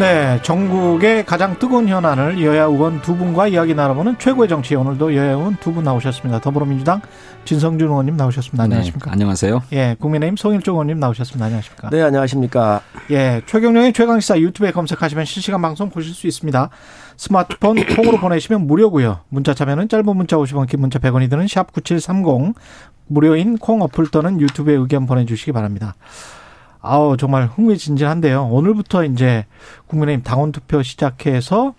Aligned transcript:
네, 0.00 0.40
전국의 0.42 1.26
가장 1.26 1.58
뜨거운 1.58 1.86
현안을 1.86 2.42
여야 2.42 2.62
의원 2.64 3.02
두 3.02 3.14
분과 3.16 3.48
이야기 3.48 3.74
나눠보는 3.74 4.16
최고의 4.18 4.48
정치. 4.48 4.74
오늘도 4.74 5.14
여야 5.14 5.32
의원 5.32 5.56
두 5.60 5.74
분 5.74 5.84
나오셨습니다. 5.84 6.40
더불어민주당 6.40 7.02
진성준 7.44 7.86
의원님 7.88 8.16
나오셨습니다. 8.16 8.64
안녕하십니까? 8.64 9.10
네, 9.10 9.12
안녕하세요. 9.12 9.62
예, 9.72 9.96
국민의힘 10.00 10.38
송일종 10.38 10.76
의원님 10.76 11.00
나오셨습니다. 11.00 11.44
안녕하십니까? 11.44 11.90
네, 11.90 12.00
안녕하십니까? 12.00 12.80
예, 13.10 13.42
최경영의 13.44 13.92
최강시사 13.92 14.40
유튜브에 14.40 14.70
검색하시면 14.72 15.26
실시간 15.26 15.60
방송 15.60 15.90
보실 15.90 16.14
수 16.14 16.26
있습니다. 16.26 16.70
스마트폰 17.18 17.76
콩으로 17.94 18.16
보내시면 18.18 18.66
무료고요. 18.66 19.20
문자 19.28 19.52
참여는 19.52 19.90
짧은 19.90 20.16
문자 20.16 20.36
50원, 20.38 20.66
긴 20.66 20.80
문자 20.80 20.98
100원이 20.98 21.28
드는 21.28 21.46
샵 21.46 21.72
9730 21.74 22.54
무료인 23.06 23.58
콩 23.58 23.82
어플 23.82 24.06
또는 24.10 24.40
유튜브에 24.40 24.74
의견 24.76 25.04
보내주시기 25.04 25.52
바랍니다. 25.52 25.94
아우 26.82 27.16
정말 27.16 27.46
흥미진진한데요. 27.46 28.46
오늘부터 28.46 29.04
이제 29.04 29.44
국민의힘 29.86 30.22
당원 30.22 30.52
투표 30.52 30.82
시작해서 30.82 31.74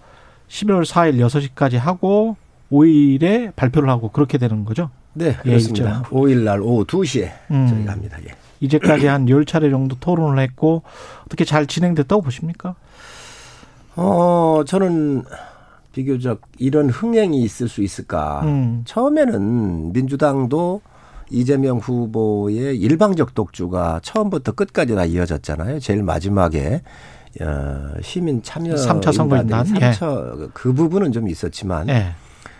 11월 0.48 0.86
4일 0.86 1.18
6시까지 1.28 1.78
하고 1.78 2.36
5일에 2.72 3.56
발표를 3.56 3.90
하고 3.90 4.10
그렇게 4.10 4.38
되는 4.38 4.64
거죠. 4.66 4.90
네, 5.14 5.36
그렇습니다. 5.36 6.04
예, 6.06 6.10
5일 6.10 6.44
날 6.44 6.62
오후 6.62 6.86
2시에 6.86 7.32
음, 7.52 7.68
저희가 7.68 7.92
합니다. 7.94 8.18
예. 8.28 8.34
이제까지 8.62 9.08
한 9.08 9.26
10차례 9.26 9.72
정도 9.72 9.96
토론을 10.00 10.40
했고 10.40 10.84
어떻게 11.26 11.44
잘 11.46 11.66
진행됐다고 11.66 12.22
보십니까? 12.22 12.76
어, 13.96 14.64
저는 14.66 15.24
비교적 15.94 16.42
이런 16.58 16.90
흥행이 16.90 17.42
있을 17.42 17.68
수 17.68 17.82
있을까. 17.82 18.42
음. 18.44 18.84
처음에는 18.86 19.92
민주당도 19.92 20.82
이재명 21.32 21.78
후보의 21.78 22.78
일방적 22.78 23.34
독주가 23.34 24.00
처음부터 24.04 24.52
끝까지 24.52 24.96
다 24.96 25.06
이어졌잖아요. 25.06 25.80
제일 25.80 26.04
마지막에 26.04 26.82
어, 27.40 27.94
시민 28.02 28.44
참여 28.44 28.76
3차 28.76 29.14
선거인단 29.14 29.66
3차 29.66 30.42
예. 30.44 30.48
그 30.54 30.74
부분은 30.74 31.12
좀 31.12 31.30
있었지만 31.30 31.88
예. 31.90 32.12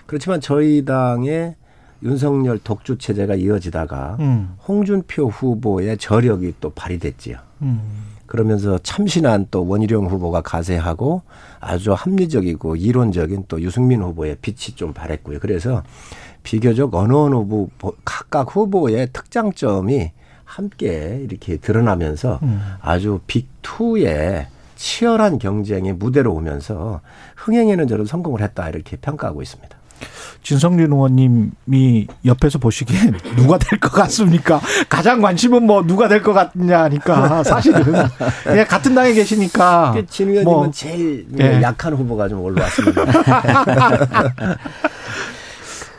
그렇지만 0.06 0.40
저희 0.40 0.86
당의 0.86 1.56
윤석열 2.04 2.58
독주 2.58 2.98
체제가 2.98 3.36
이어지다가 3.36 4.18
음. 4.20 4.56
홍준표 4.68 5.28
후보의 5.28 5.98
저력이 5.98 6.56
또 6.60 6.72
발휘됐지요. 6.72 7.38
음. 7.62 8.12
그러면서 8.26 8.80
참신한 8.80 9.48
또 9.52 9.68
원희룡 9.68 10.08
후보가 10.08 10.42
가세하고 10.42 11.22
아주 11.60 11.92
합리적이고 11.92 12.78
이론적인 12.78 13.46
또 13.50 13.62
유승민 13.62 14.02
후보의 14.02 14.38
빛이 14.42 14.76
좀 14.76 14.94
발했고요. 14.94 15.40
그래서 15.40 15.84
비교적 16.44 16.94
어느 16.96 17.14
어느 17.14 17.36
후보 17.36 17.70
각각 18.06 18.56
후보의 18.56 19.10
특장점이 19.14 20.12
함께 20.46 21.20
이렇게 21.30 21.58
드러나면서 21.58 22.40
음. 22.44 22.62
아주 22.82 23.20
빅투의 23.28 24.48
치열한 24.76 25.38
경쟁의 25.40 25.94
무대로 25.94 26.34
오면서 26.34 27.02
흥행에는 27.38 27.88
저는 27.88 28.06
성공을 28.06 28.42
했다 28.42 28.68
이렇게 28.70 28.98
평가하고 28.98 29.42
있습니다. 29.42 29.78
진성준 30.42 30.92
의원님이 30.92 32.08
옆에서 32.26 32.58
보시기엔 32.58 33.14
누가 33.38 33.60
될 33.60 33.80
것 33.80 33.92
같습니까? 33.92 34.60
가장 34.90 35.22
관심은 35.22 35.62
뭐 35.64 35.84
누가 35.86 36.08
될 36.08 36.24
것 36.24 36.34
같냐니까 36.34 37.44
사실은 37.44 37.84
그냥 38.44 38.66
같은 38.68 38.96
당에 38.96 39.14
계시니까 39.14 39.94
진 40.10 40.30
의원님은 40.30 40.52
뭐. 40.58 40.72
제일 40.72 41.28
네. 41.30 41.62
약한 41.62 41.94
후보가 41.94 42.28
좀 42.28 42.42
올라왔습니다. 42.42 43.06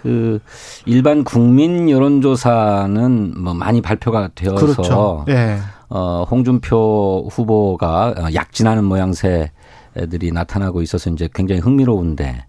그 0.02 0.40
일반 0.84 1.22
국민 1.24 1.88
여론조사는 1.88 3.34
뭐 3.40 3.54
많이 3.54 3.80
발표가 3.80 4.30
되어서 4.34 4.66
그렇죠. 4.66 5.24
네. 5.26 5.58
어 5.88 6.24
홍준표 6.28 7.28
후보가 7.30 8.30
약진하는 8.34 8.84
모양새들이 8.84 10.32
나타나고 10.32 10.82
있어서 10.82 11.10
이제 11.10 11.28
굉장히 11.32 11.60
흥미로운데 11.60 12.44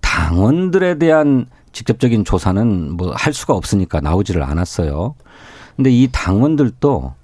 당원들에 0.00 0.98
대한 0.98 1.46
직접적인 1.72 2.24
조사는 2.24 2.96
뭐 2.96 3.12
할 3.16 3.32
수가 3.32 3.54
없으니까 3.54 4.00
나오지를 4.00 4.42
않았어요. 4.42 5.14
근데 5.76 5.90
이 5.90 6.08
당원들도 6.12 7.14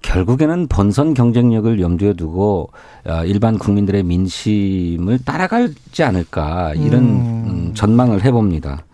결국에는 0.00 0.66
본선 0.68 1.12
경쟁력을 1.12 1.80
염두에 1.80 2.14
두고 2.14 2.70
어, 3.06 3.24
일반 3.24 3.58
국민들의 3.58 4.02
민심을 4.02 5.18
따라가지 5.24 6.02
않을까 6.02 6.72
이런 6.74 7.02
음. 7.02 7.72
전망을 7.74 8.24
해봅니다. 8.24 8.84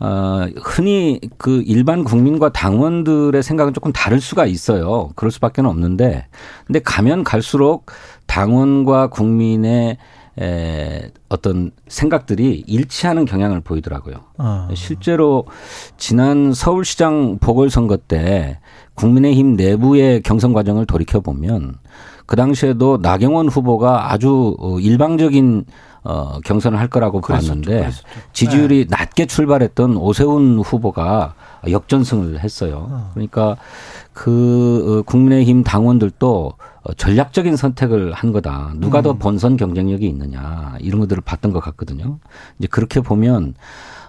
어, 0.00 0.46
흔히 0.62 1.20
그 1.36 1.62
일반 1.66 2.04
국민과 2.04 2.50
당원들의 2.50 3.42
생각은 3.42 3.74
조금 3.74 3.92
다를 3.92 4.20
수가 4.20 4.46
있어요. 4.46 5.10
그럴 5.14 5.30
수밖에 5.30 5.60
없는데, 5.60 6.26
근데 6.66 6.80
가면 6.80 7.22
갈수록 7.22 7.86
당원과 8.26 9.08
국민의 9.08 9.98
에, 10.40 11.10
어떤 11.28 11.70
생각들이 11.88 12.64
일치하는 12.66 13.26
경향을 13.26 13.60
보이더라고요. 13.60 14.16
아. 14.38 14.68
실제로 14.74 15.44
지난 15.98 16.54
서울시장 16.54 17.38
보궐선거 17.40 17.98
때 17.98 18.58
국민의힘 18.94 19.56
내부의 19.56 20.22
경선 20.22 20.52
과정을 20.54 20.86
돌이켜 20.86 21.20
보면 21.20 21.74
그 22.26 22.36
당시에도 22.36 22.98
나경원 23.02 23.48
후보가 23.48 24.12
아주 24.12 24.56
어, 24.60 24.78
일방적인 24.78 25.64
어, 26.02 26.40
경선을 26.44 26.78
할 26.78 26.88
거라고 26.88 27.20
그랬었죠, 27.20 27.48
봤는데 27.48 27.78
그랬었죠. 27.80 28.04
지지율이 28.32 28.86
네. 28.88 28.96
낮게 28.96 29.26
출발했던 29.26 29.96
오세훈 29.96 30.58
후보가 30.60 31.34
역전승을 31.68 32.40
했어요. 32.40 32.86
어. 32.90 33.10
그러니까 33.12 33.56
그 34.12 35.00
어, 35.00 35.02
국민의힘 35.02 35.62
당원들도 35.62 36.54
전략적인 36.96 37.56
선택을 37.56 38.12
한 38.12 38.32
거다. 38.32 38.72
누가 38.76 39.02
더 39.02 39.12
음. 39.12 39.18
본선 39.18 39.56
경쟁력이 39.56 40.06
있느냐 40.06 40.76
이런 40.80 41.00
것들을 41.00 41.22
봤던 41.22 41.52
것 41.52 41.60
같거든요. 41.60 42.18
이제 42.58 42.66
그렇게 42.68 43.00
보면 43.00 43.54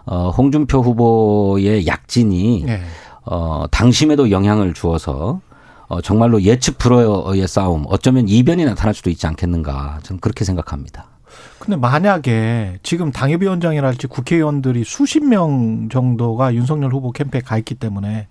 어, 0.06 0.30
홍준표 0.30 0.82
후보의 0.82 1.86
약진이 1.86 2.64
네. 2.66 2.82
어, 3.26 3.66
당심에도 3.70 4.32
영향을 4.32 4.74
주어서 4.74 5.42
어, 5.88 6.02
정말로 6.02 6.42
예측 6.42 6.78
불허의 6.78 7.46
싸움 7.48 7.84
어쩌면 7.88 8.28
이변이 8.30 8.64
나타날 8.64 8.94
수도 8.94 9.10
있지 9.10 9.28
않겠는가 9.28 10.00
저는 10.04 10.22
그렇게 10.22 10.46
생각합니다. 10.46 11.11
근데 11.60 11.78
만약에 11.78 12.80
지금 12.84 13.12
당협위원장이랄지 13.12 14.08
국회의원들이 14.08 14.84
수십 14.84 15.24
명 15.24 15.90
정도가 15.90 16.56
윤석열 16.56 16.94
후보 16.94 17.12
캠프에 17.12 17.42
가 17.42 17.58
있기 17.58 17.76
때문에 17.76 18.28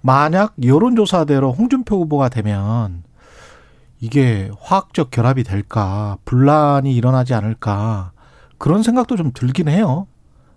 만약 0.00 0.54
여론조사대로 0.62 1.52
홍준표 1.52 1.96
후보가 2.00 2.28
되면 2.28 3.04
이게 4.00 4.50
화학적 4.60 5.10
결합이 5.10 5.44
될까 5.44 6.18
분란이 6.24 6.94
일어나지 6.94 7.34
않을까 7.34 8.12
그런 8.58 8.82
생각도 8.82 9.16
좀 9.16 9.32
들긴 9.32 9.68
해요. 9.68 10.06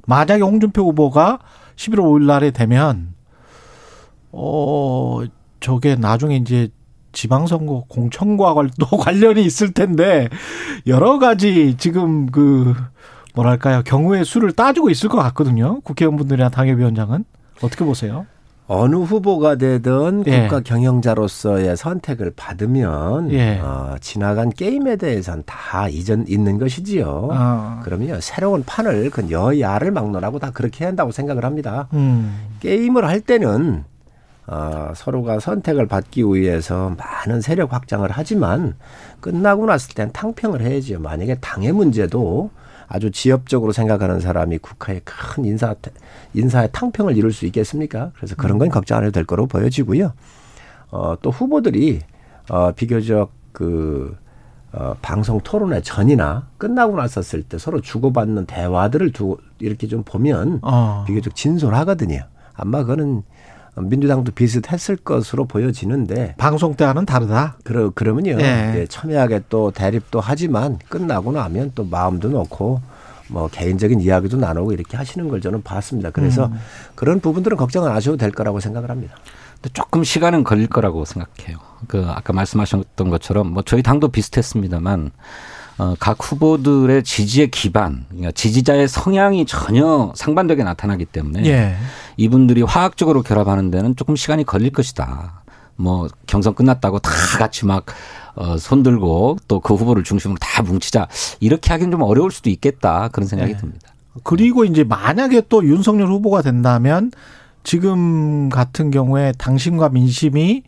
만약에 0.06 0.42
홍준표 0.42 0.84
후보가 0.84 1.40
11월 1.76 2.00
5일 2.00 2.26
날에 2.26 2.52
되면 2.52 3.14
어 4.32 5.22
저게 5.60 5.96
나중에 5.96 6.38
이제 6.38 6.70
지방선거 7.18 7.86
공천과 7.88 8.54
또 8.80 8.98
관련이 8.98 9.44
있을 9.44 9.74
텐데 9.74 10.30
여러 10.86 11.18
가지 11.18 11.76
지금 11.78 12.28
그 12.28 12.76
뭐랄까요 13.34 13.82
경우의 13.84 14.24
수를 14.24 14.52
따지고 14.52 14.90
있을 14.92 15.10
것 15.10 15.18
같거든요. 15.18 15.82
국회의원분들이나 15.82 16.50
당협위원장은 16.50 17.26
어떻게 17.62 17.84
보세요? 17.84 18.28
어느 18.70 18.98
후보가 18.98 19.56
되든 19.56 20.26
예. 20.28 20.42
국가 20.42 20.60
경영자로서의 20.60 21.78
선택을 21.78 22.34
받으면 22.36 23.32
예. 23.32 23.60
어, 23.60 23.96
지나간 24.02 24.50
게임에 24.50 24.98
대해서는 24.98 25.44
다 25.46 25.88
이전 25.88 26.26
있는 26.28 26.60
것이지요. 26.60 27.30
어. 27.32 27.80
그러면 27.84 28.20
새로운 28.20 28.64
판을 28.66 29.10
그 29.10 29.32
여야를 29.32 29.92
막론하고 29.92 30.40
다 30.40 30.52
그렇게 30.52 30.84
한다고 30.84 31.12
생각을 31.12 31.46
합니다. 31.46 31.88
음. 31.94 32.38
게임을 32.60 33.08
할 33.08 33.22
때는 33.22 33.86
어, 34.48 34.94
서로가 34.96 35.40
선택을 35.40 35.88
받기 35.88 36.24
위해서 36.24 36.96
많은 36.98 37.42
세력 37.42 37.74
확장을 37.74 38.08
하지만 38.10 38.76
끝나고 39.20 39.66
났을 39.66 39.94
땐 39.94 40.10
탕평을 40.14 40.62
해야지요. 40.62 41.00
만약에 41.00 41.36
당의 41.36 41.74
문제도 41.74 42.50
아주 42.88 43.12
지엽적으로 43.12 43.74
생각하는 43.74 44.22
사람이 44.22 44.60
국가의 44.60 45.02
큰 45.04 45.44
인사 45.44 45.76
인사의 46.34 46.70
탕평을 46.72 47.18
이룰 47.18 47.34
수 47.34 47.46
있겠습니까? 47.46 48.12
그래서 48.16 48.36
그런 48.36 48.58
건 48.58 48.70
걱정 48.70 49.00
안 49.00 49.04
해도 49.04 49.12
될 49.12 49.26
거로 49.26 49.48
보여지고요. 49.48 50.14
어, 50.92 51.16
또 51.22 51.30
후보들이 51.30 52.00
어, 52.50 52.72
비교적 52.72 53.32
그 53.52 54.16
어, 54.72 54.96
방송 55.02 55.42
토론회 55.42 55.82
전이나 55.82 56.48
끝나고 56.58 56.96
났었을 56.96 57.44
때 57.44 57.58
서로 57.58 57.82
주고받는 57.82 58.46
대화들을 58.46 59.12
두 59.12 59.38
이렇게 59.60 59.88
좀 59.88 60.04
보면 60.04 60.60
어. 60.62 61.04
비교적 61.06 61.36
진솔하거든요. 61.36 62.22
아마 62.54 62.80
그거는 62.80 63.24
민주당도 63.82 64.32
비슷했을 64.32 64.96
것으로 64.98 65.46
보여지는데 65.46 66.36
방송 66.38 66.76
때와는 66.76 67.06
다르다. 67.06 67.58
그러 67.64 67.90
그러면요. 67.92 68.38
예. 68.40 68.74
예, 68.76 68.88
첨예하게 68.88 69.44
또 69.50 69.72
대립도 69.72 70.20
하지만 70.20 70.80
끝나고 70.90 71.32
나면 71.32 71.72
또 71.76 71.84
마음도 71.84 72.30
놓고 72.30 72.82
뭐 73.30 73.48
개인적인 73.50 74.00
이야기도 74.02 74.38
나누고 74.38 74.72
이렇게 74.72 74.98
하시는 74.98 75.28
걸 75.28 75.42
저는 75.42 75.62
봤습니다. 75.64 76.10
그래서 76.12 76.46
음. 76.48 76.60
그런 76.96 77.20
부분들은 77.20 77.58
걱정 77.58 77.86
안 77.86 77.92
하셔도 77.94 78.18
될 78.18 78.32
거라고 78.32 78.60
생각을 78.60 78.90
합니다. 78.90 79.16
근데 79.56 79.70
조금 79.74 80.04
시간은 80.04 80.44
걸릴 80.44 80.68
거라고 80.68 81.04
생각해요. 81.06 81.58
그 81.88 82.06
아까 82.08 82.34
말씀하셨던 82.34 83.10
것처럼 83.10 83.52
뭐 83.52 83.64
저희 83.64 83.84
당도 83.84 84.10
비슷했습니다만 84.10 85.12
어, 85.12 85.12
각 86.00 86.18
후보들의 86.20 87.04
지지의 87.04 87.52
기반, 87.52 88.06
그러니까 88.10 88.32
지지자의 88.32 88.88
성향이 88.88 89.46
전혀 89.46 90.12
상반되게 90.16 90.64
나타나기 90.64 91.06
때문에 91.06 91.46
예. 91.46 91.76
이분들이 92.18 92.64
화학적으로 92.64 93.22
결합하는 93.22 93.70
데는 93.70 93.96
조금 93.96 94.16
시간이 94.16 94.44
걸릴 94.44 94.72
것이다. 94.72 95.44
뭐 95.76 96.08
경선 96.26 96.56
끝났다고 96.56 96.98
다 97.00 97.12
같이 97.38 97.66
막 97.66 97.86
어, 98.36 98.58
손들고 98.58 99.38
또 99.48 99.60
그 99.60 99.76
후보를 99.76 100.04
중심으로 100.04 100.38
다 100.40 100.64
뭉치자 100.64 101.08
이렇게 101.40 101.72
하기는 101.72 101.92
좀 101.92 102.02
어려울 102.02 102.32
수도 102.32 102.50
있겠다 102.50 103.10
그런 103.10 103.28
생각이 103.28 103.54
네. 103.54 103.60
듭니다. 103.60 103.94
그리고 104.24 104.66
이제 104.66 104.84
만약에 104.84 105.44
또 105.50 105.64
윤석열 105.64 106.08
후보가 106.08 106.42
된다면 106.42 107.12
지금 107.64 108.50
같은 108.50 108.90
경우에 108.92 109.34
당심과 109.38 109.90
민심이 109.90 110.64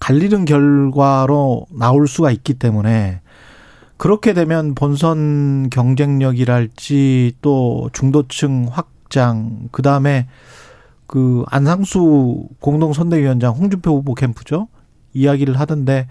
갈리는 0.00 0.44
결과로 0.44 1.66
나올 1.70 2.06
수가 2.08 2.30
있기 2.30 2.54
때문에 2.54 3.20
그렇게 3.96 4.34
되면 4.34 4.74
본선 4.74 5.70
경쟁력이랄지 5.70 7.36
또 7.40 7.88
중도층 7.92 8.68
확장 8.70 9.68
그다음에 9.72 10.28
그 11.06 11.44
안상수 11.48 12.48
공동선대위원장 12.60 13.54
홍준표 13.54 13.92
후보 13.92 14.14
캠프죠. 14.14 14.68
이야기를 15.14 15.58
하던데 15.58 16.08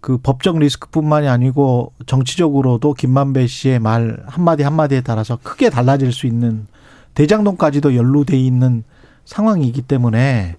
그 0.00 0.18
법적 0.18 0.58
리스크뿐만이 0.58 1.28
아니고 1.28 1.92
정치적으로도 2.06 2.94
김만배 2.94 3.46
씨의 3.46 3.78
말 3.78 4.22
한마디 4.26 4.62
한마디에 4.62 5.02
따라서 5.02 5.38
크게 5.42 5.70
달라질 5.70 6.12
수 6.12 6.26
있는 6.26 6.66
대장동까지도 7.14 7.96
연루돼 7.96 8.38
있는 8.38 8.82
상황이기 9.24 9.82
때문에 9.82 10.56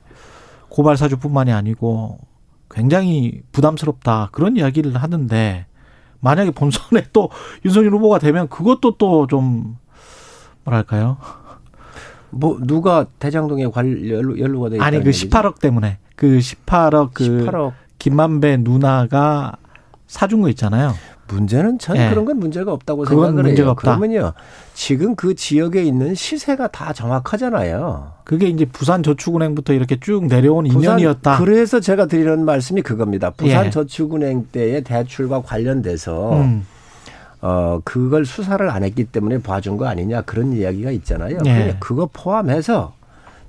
고발 0.70 0.96
사주뿐만이 0.98 1.52
아니고 1.52 2.20
굉장히 2.70 3.42
부담스럽다 3.52 4.30
그런 4.32 4.58
이야기를 4.58 4.96
하는데 4.96 5.66
만약에 6.22 6.52
본선에 6.52 7.06
또 7.14 7.30
윤석열 7.66 7.94
후보가 7.94 8.20
되면 8.20 8.48
그것도 8.48 8.98
또 8.98 9.28
좀 9.28 9.78
뭐랄까요? 10.64 11.18
뭐 12.30 12.58
누가 12.62 13.06
대장동에 13.20 13.66
관 13.68 13.88
연루, 14.08 14.40
연루가 14.40 14.70
돼 14.70 14.80
아니 14.80 15.04
그 15.04 15.10
18억 15.10 15.60
때문에 15.60 15.98
그 16.16 16.38
18억 16.40 17.10
그 17.14 17.46
18억. 17.46 17.74
김만배 18.00 18.58
누나가 18.58 19.58
사준 20.08 20.42
거 20.42 20.50
있잖아요. 20.50 20.94
문제는 21.32 21.80
전 21.80 21.96
네. 21.96 22.10
그런 22.10 22.26
건 22.26 22.38
문제가 22.38 22.74
없다고 22.74 23.06
생각을 23.06 23.46
해요. 23.48 23.70
없다. 23.70 23.98
그러면요. 23.98 24.34
지금 24.74 25.16
그 25.16 25.36
지역에 25.36 25.84
있는 25.84 26.14
시세가 26.14 26.68
다 26.68 26.94
정확하잖아요. 26.94 28.14
그게 28.24 28.48
이제 28.48 28.66
부산 28.66 29.04
저축은행부터 29.04 29.74
이렇게 29.74 30.00
쭉 30.00 30.26
내려온 30.26 30.66
부산, 30.66 30.82
인연이었다. 30.82 31.38
그래서 31.40 31.80
제가 31.80 32.08
드리는 32.08 32.44
말씀이 32.44 32.82
그겁니다. 32.82 33.32
부산저축은행 33.32 34.46
예. 34.48 34.52
때의 34.52 34.84
대출과 34.84 35.42
관련돼서 35.42 36.34
음. 36.34 36.66
어 37.42 37.80
그걸 37.84 38.26
수사를 38.26 38.70
안 38.70 38.84
했기 38.84 39.06
때문에 39.06 39.42
봐준 39.42 39.78
거 39.78 39.88
아니냐 39.88 40.22
그런 40.22 40.54
이야기가 40.54 40.92
있잖아요. 40.92 41.40
예. 41.46 41.78
그거 41.80 42.10
포함해서 42.12 42.94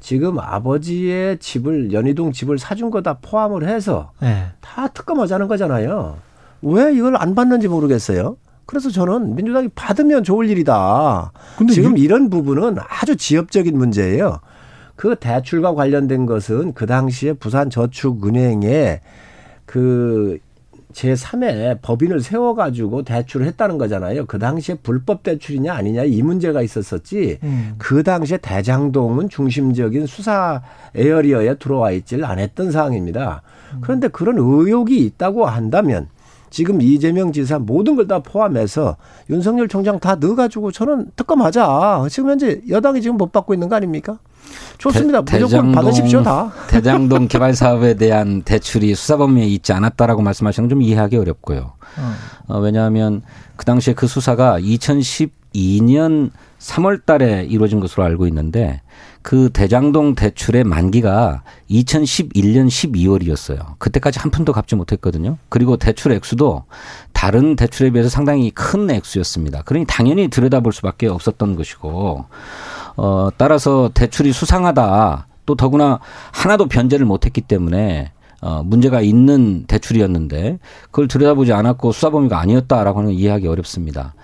지금 0.00 0.38
아버지의 0.40 1.38
집을 1.38 1.92
연희동 1.92 2.32
집을 2.32 2.58
사준 2.58 2.90
거다 2.90 3.18
포함을 3.22 3.68
해서 3.68 4.10
예. 4.22 4.46
다 4.60 4.88
특검하자는 4.88 5.48
거잖아요. 5.48 6.16
왜 6.62 6.94
이걸 6.94 7.16
안 7.16 7.34
받는지 7.34 7.68
모르겠어요. 7.68 8.36
그래서 8.66 8.90
저는 8.90 9.34
민주당이 9.34 9.68
받으면 9.74 10.24
좋을 10.24 10.48
일이다. 10.48 11.32
지금 11.70 11.98
이... 11.98 12.02
이런 12.02 12.30
부분은 12.30 12.76
아주 12.78 13.16
지엽적인 13.16 13.76
문제예요. 13.76 14.38
그 14.96 15.16
대출과 15.16 15.74
관련된 15.74 16.26
것은 16.26 16.74
그 16.74 16.86
당시에 16.86 17.32
부산 17.32 17.70
저축은행에 17.70 19.00
그 19.66 20.38
제3의 20.92 21.80
법인을 21.80 22.20
세워가지고 22.20 23.02
대출을 23.02 23.46
했다는 23.46 23.78
거잖아요. 23.78 24.26
그 24.26 24.38
당시에 24.38 24.76
불법 24.82 25.22
대출이냐 25.22 25.72
아니냐 25.72 26.04
이 26.04 26.22
문제가 26.22 26.62
있었었지. 26.62 27.38
음. 27.42 27.74
그 27.78 28.02
당시에 28.02 28.38
대장동은 28.38 29.28
중심적인 29.28 30.06
수사 30.06 30.62
에어리어에 30.94 31.54
들어와 31.54 31.90
있질 31.92 32.24
않았던 32.24 32.70
상황입니다. 32.70 33.42
음. 33.74 33.78
그런데 33.80 34.08
그런 34.08 34.36
의혹이 34.38 34.98
있다고 34.98 35.46
한다면 35.46 36.08
지금 36.52 36.82
이재명 36.82 37.32
지사 37.32 37.58
모든 37.58 37.96
걸 37.96 38.06
다 38.06 38.18
포함해서 38.18 38.96
윤석열 39.30 39.68
총장 39.68 39.98
다 39.98 40.16
넣어가지고 40.16 40.70
저는 40.72 41.06
특검하자. 41.16 42.06
지금 42.10 42.30
현재 42.30 42.60
여당이 42.68 43.00
지금 43.00 43.16
못 43.16 43.32
받고 43.32 43.54
있는 43.54 43.68
거 43.68 43.76
아닙니까? 43.76 44.18
좋습니다. 44.76 45.24
대, 45.24 45.38
무조건 45.38 45.72
대장동, 45.72 45.72
받으십시오 45.72 46.22
다. 46.22 46.52
대장동 46.68 47.28
개발 47.28 47.54
사업에 47.54 47.94
대한 47.94 48.42
대출이 48.42 48.94
수사 48.94 49.16
범위에 49.16 49.46
있지 49.46 49.72
않았다라고 49.72 50.20
말씀하시는 50.20 50.68
건 50.68 50.72
좀 50.72 50.82
이해하기 50.82 51.16
어렵고요. 51.16 51.72
어. 51.98 52.12
어, 52.48 52.58
왜냐하면 52.60 53.22
그 53.56 53.64
당시에 53.64 53.94
그 53.94 54.06
수사가 54.06 54.58
2012년 54.60 56.30
3월 56.58 57.04
달에 57.04 57.44
이루어진 57.48 57.80
것으로 57.80 58.02
알고 58.04 58.26
있는데 58.28 58.82
그 59.22 59.50
대장동 59.52 60.14
대출의 60.14 60.64
만기가 60.64 61.42
2011년 61.70 62.66
12월이었어요. 62.66 63.78
그때까지 63.78 64.18
한 64.18 64.30
푼도 64.30 64.52
갚지 64.52 64.74
못했거든요. 64.74 65.38
그리고 65.48 65.76
대출 65.76 66.12
액수도 66.12 66.64
다른 67.12 67.56
대출에 67.56 67.90
비해서 67.90 68.08
상당히 68.08 68.50
큰 68.50 68.90
액수였습니다. 68.90 69.62
그러니 69.62 69.86
당연히 69.86 70.28
들여다볼 70.28 70.72
수밖에 70.72 71.06
없었던 71.06 71.56
것이고 71.56 72.24
어 72.96 73.28
따라서 73.36 73.90
대출이 73.94 74.32
수상하다. 74.32 75.28
또 75.46 75.54
더구나 75.54 76.00
하나도 76.32 76.66
변제를 76.66 77.06
못했기 77.06 77.42
때문에 77.42 78.12
어, 78.42 78.62
문제가 78.64 79.00
있는 79.00 79.64
대출이었는데 79.66 80.58
그걸 80.86 81.06
들여다보지 81.06 81.52
않았고 81.52 81.92
수사 81.92 82.10
범위가 82.10 82.40
아니었다라고 82.40 82.98
하는 82.98 83.12
이해하기 83.12 83.46
어렵습니다. 83.46 84.14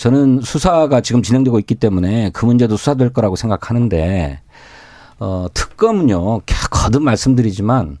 저는 0.00 0.40
수사가 0.40 1.02
지금 1.02 1.22
진행되고 1.22 1.58
있기 1.58 1.74
때문에 1.74 2.30
그 2.30 2.46
문제도 2.46 2.74
수사될 2.74 3.12
거라고 3.12 3.36
생각하는데 3.36 4.40
어, 5.18 5.46
특검은요 5.52 6.40
거듭 6.70 7.02
말씀드리지만 7.02 7.98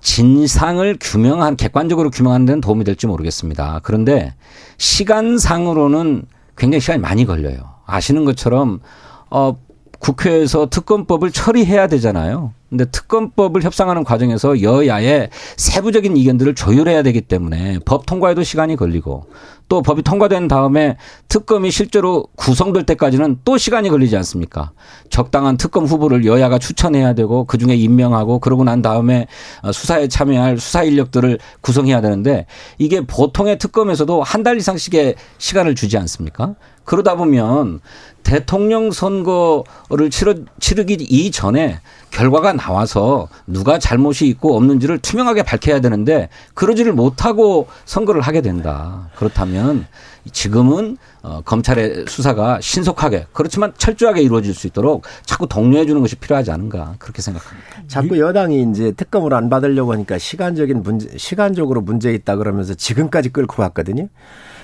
진상을 0.00 0.96
규명한 0.98 1.56
객관적으로 1.56 2.08
규명하는 2.08 2.46
데는 2.46 2.62
도움이 2.62 2.84
될지 2.84 3.06
모르겠습니다. 3.06 3.80
그런데 3.82 4.32
시간상으로는 4.78 6.22
굉장히 6.56 6.80
시간이 6.80 7.02
많이 7.02 7.26
걸려요. 7.26 7.58
아시는 7.84 8.24
것처럼 8.24 8.80
어 9.28 9.58
국회에서 9.98 10.68
특검법을 10.70 11.30
처리해야 11.32 11.86
되잖아요. 11.88 12.52
근데 12.68 12.84
특검법을 12.84 13.62
협상하는 13.62 14.02
과정에서 14.02 14.60
여야의 14.60 15.30
세부적인 15.56 16.16
이견들을 16.16 16.56
조율해야 16.56 17.02
되기 17.02 17.20
때문에 17.20 17.78
법 17.84 18.06
통과에도 18.06 18.42
시간이 18.42 18.74
걸리고 18.74 19.26
또 19.68 19.82
법이 19.82 20.02
통과된 20.02 20.48
다음에 20.48 20.96
특검이 21.28 21.70
실제로 21.70 22.26
구성될 22.36 22.82
때까지는 22.84 23.38
또 23.44 23.56
시간이 23.56 23.88
걸리지 23.88 24.16
않습니까? 24.16 24.72
적당한 25.10 25.56
특검 25.56 25.86
후보를 25.86 26.24
여야가 26.24 26.58
추천해야 26.58 27.14
되고 27.14 27.44
그 27.44 27.56
중에 27.56 27.74
임명하고 27.76 28.40
그러고 28.40 28.64
난 28.64 28.82
다음에 28.82 29.28
수사에 29.72 30.08
참여할 30.08 30.58
수사 30.58 30.82
인력들을 30.82 31.38
구성해야 31.60 32.00
되는데 32.00 32.46
이게 32.78 33.00
보통의 33.06 33.58
특검에서도 33.58 34.22
한 34.22 34.46
달 34.46 34.56
이상씩의 34.58 35.16
시간을 35.38 35.74
주지 35.74 35.98
않습니까? 35.98 36.54
그러다 36.86 37.16
보면 37.16 37.80
대통령 38.22 38.90
선거를 38.90 40.10
치르, 40.10 40.44
치르기 40.58 40.94
이전에 40.94 41.80
결과가 42.10 42.54
나와서 42.54 43.28
누가 43.46 43.78
잘못이 43.78 44.26
있고 44.28 44.56
없는지를 44.56 44.98
투명하게 44.98 45.42
밝혀야 45.42 45.80
되는데 45.80 46.28
그러지를 46.54 46.92
못하고 46.92 47.68
선거를 47.84 48.22
하게 48.22 48.40
된다. 48.40 49.10
그렇다면 49.16 49.86
지금은 50.32 50.96
어, 51.22 51.42
검찰의 51.44 52.06
수사가 52.08 52.60
신속하게 52.60 53.26
그렇지만 53.32 53.72
철저하게 53.76 54.22
이루어질 54.22 54.54
수 54.54 54.66
있도록 54.66 55.04
자꾸 55.24 55.46
독려해 55.46 55.86
주는 55.86 56.00
것이 56.00 56.16
필요하지 56.16 56.50
않은가 56.50 56.94
그렇게 56.98 57.22
생각합니다. 57.22 57.82
자꾸 57.86 58.18
여당이 58.18 58.66
이제 58.70 58.92
특검을 58.92 59.34
안 59.34 59.50
받으려고 59.50 59.92
하니까 59.92 60.18
시간적인 60.18 60.82
문제, 60.82 61.16
시간적으로 61.16 61.80
문제 61.80 62.12
있다 62.12 62.36
그러면서 62.36 62.74
지금까지 62.74 63.28
끌고 63.28 63.62
왔거든요. 63.62 64.08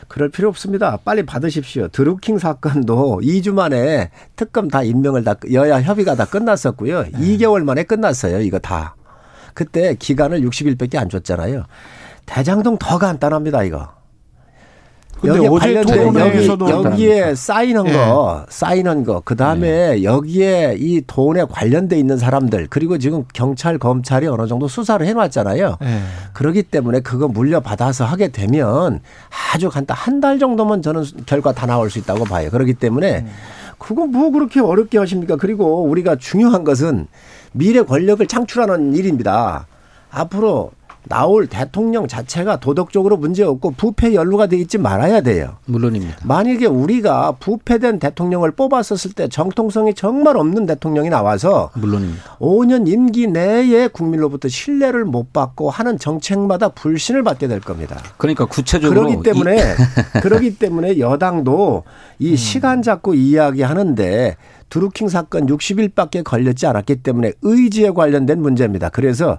그럴 0.08 0.28
필요 0.28 0.48
없습니다. 0.48 0.98
빨리 1.04 1.24
받으십시오. 1.24 1.88
드루킹 1.88 2.38
사건도 2.38 3.20
2주 3.22 3.52
만에 3.52 4.10
특검 4.36 4.68
다 4.68 4.82
임명을 4.82 5.24
다 5.24 5.34
여야 5.52 5.80
협의가 5.80 6.14
다 6.14 6.24
끝났었고요. 6.24 7.02
네. 7.02 7.10
2개월 7.12 7.64
만에 7.64 7.84
끝났어요. 7.84 8.40
이거 8.40 8.58
다. 8.58 8.94
그때 9.54 9.94
기간을 9.94 10.40
60일밖에 10.42 10.96
안 10.96 11.08
줬잖아요. 11.08 11.64
대장동 12.26 12.78
더 12.78 12.98
간단합니다. 12.98 13.62
이거. 13.64 14.01
여기 15.24 15.48
관련된 15.48 16.14
여기 16.16 16.48
여기에 16.48 17.34
쌓이는 17.34 17.84
네. 17.84 17.92
거, 17.92 18.46
쌓이는 18.48 19.04
거, 19.04 19.20
그 19.24 19.36
다음에 19.36 19.96
네. 19.96 20.02
여기에 20.02 20.76
이 20.78 21.02
돈에 21.06 21.44
관련돼 21.44 21.98
있는 21.98 22.16
사람들 22.16 22.68
그리고 22.70 22.98
지금 22.98 23.24
경찰 23.34 23.78
검찰이 23.78 24.26
어느 24.26 24.46
정도 24.46 24.66
수사를 24.68 25.04
해놨잖아요. 25.06 25.76
네. 25.80 26.00
그렇기 26.32 26.62
때문에 26.64 27.00
그거 27.00 27.28
물려받아서 27.28 28.04
하게 28.04 28.28
되면 28.28 29.00
아주 29.52 29.68
간단 29.68 29.96
한 29.96 30.22
달 30.22 30.38
정도면 30.38 30.82
저는 30.82 31.02
결과 31.26 31.52
다 31.52 31.66
나올 31.66 31.90
수 31.90 31.98
있다고 31.98 32.24
봐요. 32.24 32.48
그렇기 32.50 32.74
때문에 32.74 33.26
그거 33.78 34.06
뭐 34.06 34.30
그렇게 34.30 34.60
어렵게 34.60 34.96
하십니까? 34.98 35.34
그리고 35.34 35.82
우리가 35.82 36.14
중요한 36.14 36.62
것은 36.62 37.08
미래 37.52 37.82
권력을 37.82 38.24
창출하는 38.24 38.94
일입니다. 38.94 39.66
앞으로 40.12 40.70
나올 41.08 41.46
대통령 41.46 42.06
자체가 42.06 42.60
도덕적으로 42.60 43.16
문제없고 43.16 43.72
부패 43.72 44.14
연루가 44.14 44.46
돼 44.46 44.56
있지 44.58 44.78
말아야 44.78 45.20
돼요. 45.20 45.56
물론입니다. 45.66 46.18
만약에 46.24 46.66
우리가 46.66 47.32
부패된 47.40 47.98
대통령을 47.98 48.52
뽑았었을 48.52 49.12
때 49.12 49.28
정통성이 49.28 49.94
정말 49.94 50.36
없는 50.36 50.66
대통령이 50.66 51.10
나와서 51.10 51.70
물론입니다. 51.74 52.38
5년 52.38 52.88
임기 52.88 53.26
내에 53.28 53.88
국민로부터 53.88 54.48
신뢰를 54.48 55.04
못 55.04 55.32
받고 55.32 55.70
하는 55.70 55.98
정책마다 55.98 56.68
불신을 56.68 57.22
받게 57.22 57.48
될 57.48 57.60
겁니다. 57.60 58.00
그러니까 58.16 58.46
구체적으로 58.46 59.06
그렇기 59.06 59.22
때문에 59.22 59.74
그렇기 60.22 60.58
때문에 60.58 60.98
여당도 60.98 61.84
이 62.18 62.30
음. 62.30 62.36
시간 62.36 62.82
잡고 62.82 63.14
이야기하는데 63.14 64.36
드루킹 64.72 65.08
사건 65.08 65.46
60일밖에 65.46 66.24
걸렸지 66.24 66.66
않았기 66.66 67.02
때문에 67.02 67.32
의지에 67.42 67.90
관련된 67.90 68.40
문제입니다. 68.40 68.88
그래서 68.88 69.38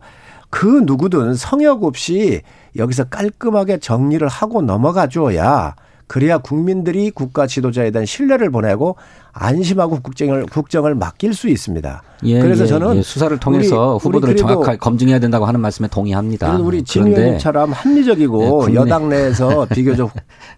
그 0.54 0.84
누구든 0.86 1.34
성역 1.34 1.84
없이 1.84 2.42
여기서 2.76 3.06
깔끔하게 3.06 3.80
정리를 3.80 4.28
하고 4.28 4.62
넘어가 4.62 5.10
줘야 5.10 5.74
그래야 6.06 6.38
국민들이 6.38 7.10
국가 7.10 7.48
지도자에 7.48 7.90
대한 7.90 8.06
신뢰를 8.06 8.52
보내고 8.52 8.96
안심하고 9.32 10.02
국정을 10.02 10.46
국정을 10.46 10.94
맡길 10.94 11.34
수 11.34 11.50
있습니다. 11.50 12.04
예, 12.26 12.40
그래서 12.40 12.66
예, 12.66 12.68
저는 12.68 12.98
예. 12.98 13.02
수사를 13.02 13.36
통해서 13.40 13.96
우리, 13.96 14.04
후보들을 14.04 14.36
정확하게 14.36 14.78
검증해야 14.78 15.18
된다고 15.18 15.48
하는 15.48 15.60
말씀에 15.60 15.88
동의합니다. 15.88 16.56
우리 16.58 16.84
진 16.84 17.08
의원님처럼 17.08 17.72
합리적이고 17.72 18.68
예, 18.70 18.76
여당 18.76 19.10
내에서 19.10 19.66
비교적 19.74 20.12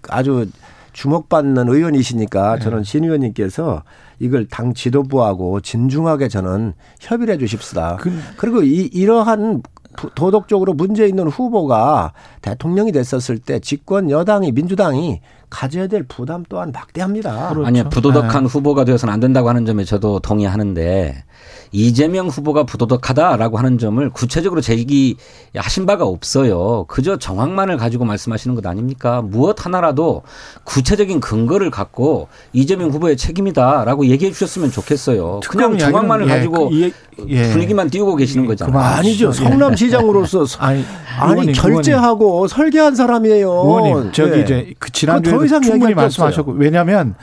아주 0.09 0.45
주목받는 0.91 1.69
의원이시니까 1.69 2.57
네. 2.57 2.61
저는 2.61 2.83
신 2.83 3.05
의원님께서 3.05 3.83
이걸 4.19 4.45
당 4.45 4.73
지도부하고 4.73 5.61
진중하게 5.61 6.27
저는 6.27 6.73
협의를 6.99 7.35
해 7.35 7.37
주십시다. 7.37 7.97
그, 7.99 8.45
리고 8.45 8.63
이, 8.63 8.89
이러한 8.93 9.61
도덕적으로 9.95 10.73
문제 10.73 11.07
있는 11.07 11.27
후보가 11.27 12.13
대통령이 12.41 12.91
됐었을 12.91 13.39
때 13.39 13.59
집권 13.59 14.09
여당이 14.09 14.51
민주당이 14.51 15.21
가져야 15.49 15.87
될 15.87 16.03
부담 16.03 16.43
또한 16.49 16.71
막대합니다. 16.71 17.49
그렇죠. 17.49 17.67
아니요 17.67 17.89
부도덕한 17.89 18.43
네. 18.43 18.49
후보가 18.49 18.85
되어서는 18.85 19.13
안 19.13 19.19
된다고 19.19 19.49
하는 19.49 19.65
점에 19.65 19.83
저도 19.83 20.19
동의하는데 20.19 21.23
이재명 21.71 22.27
후보가 22.27 22.63
부도덕하다라고 22.63 23.57
하는 23.57 23.77
점을 23.77 24.09
구체적으로 24.11 24.61
제기하신 24.61 25.85
바가 25.85 26.05
없어요. 26.05 26.85
그저 26.87 27.17
정황만을 27.17 27.77
가지고 27.77 28.05
말씀하시는 28.05 28.55
것 28.55 28.65
아닙니까? 28.65 29.21
무엇 29.21 29.65
하나라도 29.65 30.23
구체적인 30.63 31.19
근거를 31.19 31.71
갖고 31.71 32.29
이재명 32.53 32.91
후보의 32.91 33.17
책임이다라고 33.17 34.07
얘기해 34.07 34.31
주셨으면 34.31 34.71
좋겠어요. 34.71 35.41
그냥 35.49 35.77
정황만을 35.77 36.27
예, 36.27 36.29
가지고 36.29 36.69
그, 36.69 36.81
예, 36.81 36.91
예. 37.27 37.51
분위기만 37.51 37.89
띄우고 37.89 38.15
계시는 38.15 38.45
거잖아요. 38.45 38.77
아니죠. 38.77 39.31
성남시장으로서 39.31 40.45
아니, 40.59 40.83
아니 41.19 41.31
의원님, 41.31 41.53
결재하고 41.53 42.25
의원님. 42.25 42.47
설계한 42.47 42.95
사람이에요. 42.95 43.49
의원님 43.49 44.11
저기 44.13 44.37
예. 44.37 44.41
이제 44.41 44.73
그 44.79 44.91
지난주에 44.91 45.33
충분히 45.61 45.93
말씀하셨고 45.93 46.53
왜냐하면 46.53 47.15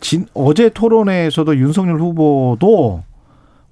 진, 0.00 0.26
어제 0.34 0.68
토론회에서도 0.68 1.56
윤석열 1.56 2.00
후보도 2.00 3.02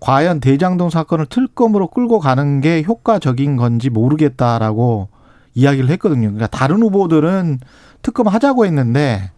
과연 0.01 0.41
대장동 0.41 0.91
사건을 0.91 1.27
특검으로 1.27 1.87
끌고 1.89 2.19
가는 2.19 2.61
게 2.61 2.83
효과적인 2.83 3.57
건지 3.57 3.91
모르겠다라고 3.91 5.09
이야기를 5.55 5.91
했거든요. 5.91 6.29
그러니까 6.29 6.47
다른 6.49 6.83
후보들은 6.83 7.61
특검 8.03 8.27
하자고 8.27 8.67
했는데 8.67 9.31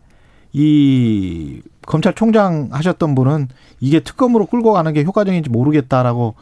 이 0.53 1.61
검찰총장 1.87 2.69
하셨던 2.73 3.15
분은 3.15 3.49
이게 3.81 4.01
특검으로 4.01 4.47
끌고 4.47 4.73
가는 4.73 4.93
게 4.93 5.05
효과적인지 5.05 5.51
모르겠다라고 5.51 6.35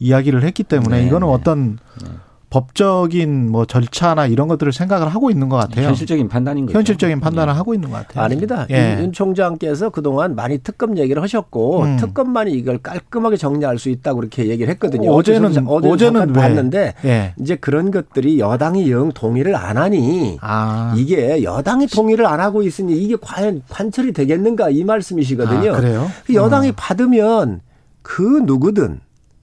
이야기를 0.00 0.42
했기 0.42 0.64
때문에 0.64 1.02
네, 1.02 1.06
이거는 1.06 1.28
네. 1.28 1.32
어떤 1.32 1.78
네. 2.02 2.10
법적인 2.52 3.50
뭐 3.50 3.64
절차나 3.64 4.26
이런 4.26 4.46
것들을 4.46 4.74
생각을 4.74 5.08
하고 5.08 5.30
있는 5.30 5.48
것 5.48 5.56
같아요. 5.56 5.86
현실적인 5.86 6.28
판단인 6.28 6.66
거죠. 6.66 6.76
현실적인 6.76 7.18
판단을 7.18 7.50
네. 7.50 7.56
하고 7.56 7.72
있는 7.72 7.88
것 7.90 7.96
같아요. 7.96 8.24
아닙니다. 8.24 8.66
예. 8.70 8.98
윤 9.00 9.10
총장께서 9.10 9.88
그동안 9.88 10.34
많이 10.34 10.58
특검 10.58 10.98
얘기를 10.98 11.22
하셨고 11.22 11.84
음. 11.84 11.96
특검만이 11.96 12.52
이걸 12.52 12.76
깔끔하게 12.76 13.38
정리할 13.38 13.78
수 13.78 13.88
있다고 13.88 14.20
그렇게 14.20 14.48
얘기를 14.48 14.70
했거든요. 14.72 15.12
어제는 15.12 15.66
어제는, 15.66 15.92
어제는 15.92 16.32
봤는데 16.34 16.92
예. 17.06 17.32
이제 17.40 17.56
그런 17.56 17.90
것들이 17.90 18.38
여당이 18.38 18.90
영 18.92 19.12
동의를 19.12 19.56
안 19.56 19.78
하니 19.78 20.36
아. 20.42 20.92
이게 20.94 21.42
여당이 21.42 21.86
동의를 21.86 22.26
안 22.26 22.38
하고 22.40 22.62
있으니 22.62 22.98
이게 22.98 23.16
과연 23.18 23.62
관철이 23.70 24.12
되겠는가 24.12 24.68
이 24.68 24.84
말씀이시거든요. 24.84 25.72
아, 25.72 25.80
그래요? 25.80 26.06
여당이 26.30 26.68
어. 26.68 26.72
받으면 26.76 27.60
그 28.02 28.42
누구든 28.44 29.00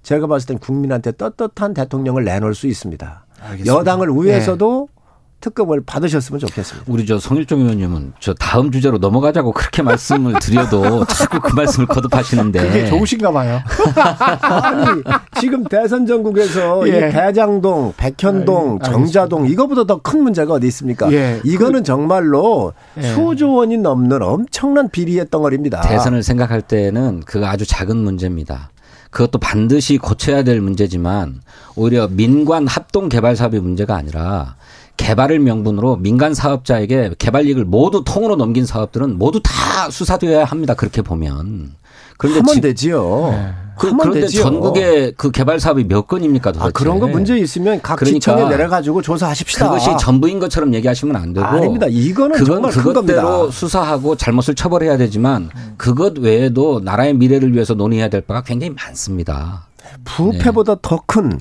제가 0.09 0.25
봤을 0.25 0.47
땐 0.47 0.57
국민한테 0.57 1.11
떳떳한 1.11 1.75
대통령을 1.75 2.23
내놓을 2.23 2.55
수 2.55 2.65
있습니다. 2.65 3.25
알겠습니다. 3.41 3.71
여당을 3.71 4.07
위해서도 4.09 4.87
네. 4.89 4.99
특검을 5.39 5.81
받으셨으면 5.85 6.39
좋겠습니다. 6.39 6.91
우리 6.91 7.05
저 7.05 7.19
성일종 7.19 7.59
의원님은 7.61 8.13
저 8.19 8.33
다음 8.33 8.71
주제로 8.71 8.97
넘어가자고 8.97 9.51
그렇게 9.51 9.83
말씀을 9.83 10.39
드려도 10.41 11.05
자꾸 11.13 11.39
그 11.39 11.53
말씀을 11.53 11.85
거듭하시는데 11.85 12.59
그게 12.59 12.85
좋으신가 12.87 13.31
봐요. 13.31 13.61
아니 14.41 15.03
지금 15.39 15.63
대선 15.65 16.07
전국에서 16.07 16.89
예. 16.89 17.11
대장동, 17.11 17.93
백현동, 17.95 18.79
아, 18.81 18.85
정자동 18.85 19.47
이거보다 19.47 19.83
더 19.83 19.99
큰 20.01 20.23
문제가 20.23 20.53
어디 20.53 20.65
있습니까? 20.67 21.11
예. 21.13 21.39
이거는 21.45 21.81
그, 21.81 21.83
정말로 21.83 22.73
예. 22.97 23.13
수조 23.13 23.53
원이 23.53 23.77
넘는 23.77 24.23
엄청난 24.23 24.89
비리의 24.89 25.27
덩어리입니다. 25.29 25.81
대선을 25.81 26.23
생각할 26.23 26.63
때는 26.63 27.19
그거 27.27 27.45
아주 27.45 27.67
작은 27.67 27.95
문제입니다. 27.95 28.71
그것도 29.09 29.39
반드시 29.39 29.97
고쳐야 29.97 30.43
될 30.43 30.61
문제지만 30.61 31.41
오히려 31.75 32.07
민관 32.07 32.67
합동 32.67 33.09
개발 33.09 33.35
사업의 33.35 33.59
문제가 33.59 33.95
아니라 33.95 34.55
개발을 34.97 35.39
명분으로 35.39 35.95
민간 35.95 36.33
사업자에게 36.33 37.11
개발 37.17 37.47
이익을 37.47 37.65
모두 37.65 38.03
통으로 38.05 38.35
넘긴 38.35 38.65
사업들은 38.65 39.17
모두 39.17 39.39
다 39.41 39.89
수사되어야 39.89 40.43
합니다. 40.43 40.73
그렇게 40.73 41.01
보면. 41.01 41.73
그런데 42.17 42.41
하면 42.41 42.61
되지요. 42.61 43.29
네. 43.31 43.53
그, 43.79 43.95
그런데 43.95 44.21
되지요. 44.21 44.43
전국에 44.43 45.11
그 45.15 45.31
개발 45.31 45.59
사업이 45.59 45.85
몇 45.85 46.07
건입니까 46.07 46.51
도대체. 46.51 46.67
아, 46.67 46.71
그런 46.73 46.99
거 46.99 47.07
문제 47.07 47.37
있으면 47.37 47.81
각 47.81 47.95
그러니까 47.95 48.19
지청에 48.19 48.49
내려가지고 48.49 49.01
조사하십시다. 49.01 49.67
그것이 49.67 49.89
전부인 49.99 50.39
것처럼 50.39 50.73
얘기하시면 50.73 51.15
안 51.15 51.33
되고. 51.33 51.45
아닙니다. 51.45 51.87
이거는 51.89 52.35
그건 52.37 52.69
그것대로 52.69 53.49
수사하고 53.49 54.15
잘못을 54.15 54.55
처벌해야 54.55 54.97
되지만 54.97 55.49
그것 55.77 56.17
외에도 56.17 56.81
나라의 56.83 57.13
미래를 57.15 57.53
위해서 57.53 57.73
논의해야 57.73 58.09
될 58.09 58.21
바가 58.21 58.41
굉장히 58.41 58.73
많습니다. 58.73 59.67
부패보다 60.03 60.75
네. 60.75 60.79
더큰 60.81 61.39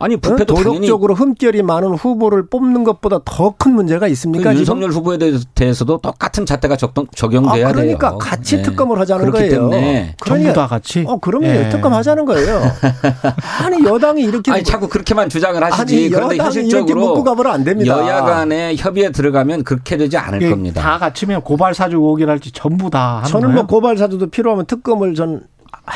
아니 0.00 0.16
부패도 0.16 0.54
도덕적으로 0.54 1.14
흠결이 1.14 1.62
많은 1.62 1.94
후보를 1.94 2.46
뽑는 2.46 2.84
것보다 2.84 3.20
더 3.24 3.48
큰 3.58 3.74
문제가 3.74 4.06
있습니까? 4.08 4.52
그 4.52 4.58
윤석열 4.58 4.90
후보에 4.90 5.18
대해서도 5.54 5.98
똑같은 5.98 6.46
잣대가 6.46 6.76
적용돼야 6.76 7.68
아, 7.68 7.72
그러니까 7.72 8.10
돼요. 8.10 8.18
같이 8.18 8.56
네. 8.56 8.62
특검을 8.62 8.98
하자는 9.00 9.30
거예요. 9.32 9.50
때문에 9.50 10.14
그러니까, 10.20 10.24
전부 10.24 10.52
다 10.52 10.66
같이. 10.68 11.04
어 11.08 11.18
그러면 11.18 11.52
네. 11.52 11.68
특검 11.70 11.92
하자는 11.92 12.24
거예요. 12.24 12.60
아니 13.64 13.84
여당이 13.84 14.22
이렇게 14.22 14.52
아니 14.52 14.62
자꾸 14.62 14.88
그렇게만 14.88 15.28
주장을 15.28 15.62
하시지. 15.62 15.96
아니, 15.96 16.08
그런데 16.08 16.36
현실적으로 16.36 17.50
안 17.50 17.64
됩니다. 17.64 17.98
여야 17.98 18.22
간에 18.22 18.76
협의에 18.76 19.10
들어가면 19.10 19.64
그렇게 19.64 19.96
되지 19.96 20.16
않을 20.16 20.42
예, 20.42 20.50
겁니다. 20.50 20.80
다 20.82 20.98
같이면 20.98 21.42
고발 21.42 21.74
사주 21.74 21.96
의혹이랄지 21.96 22.52
전부 22.52 22.90
다 22.90 23.16
하는 23.16 23.28
저는 23.28 23.54
뭐 23.54 23.66
고발 23.66 23.96
사주도 23.98 24.28
필요하면 24.28 24.66
특검을 24.66 25.14
전 25.14 25.42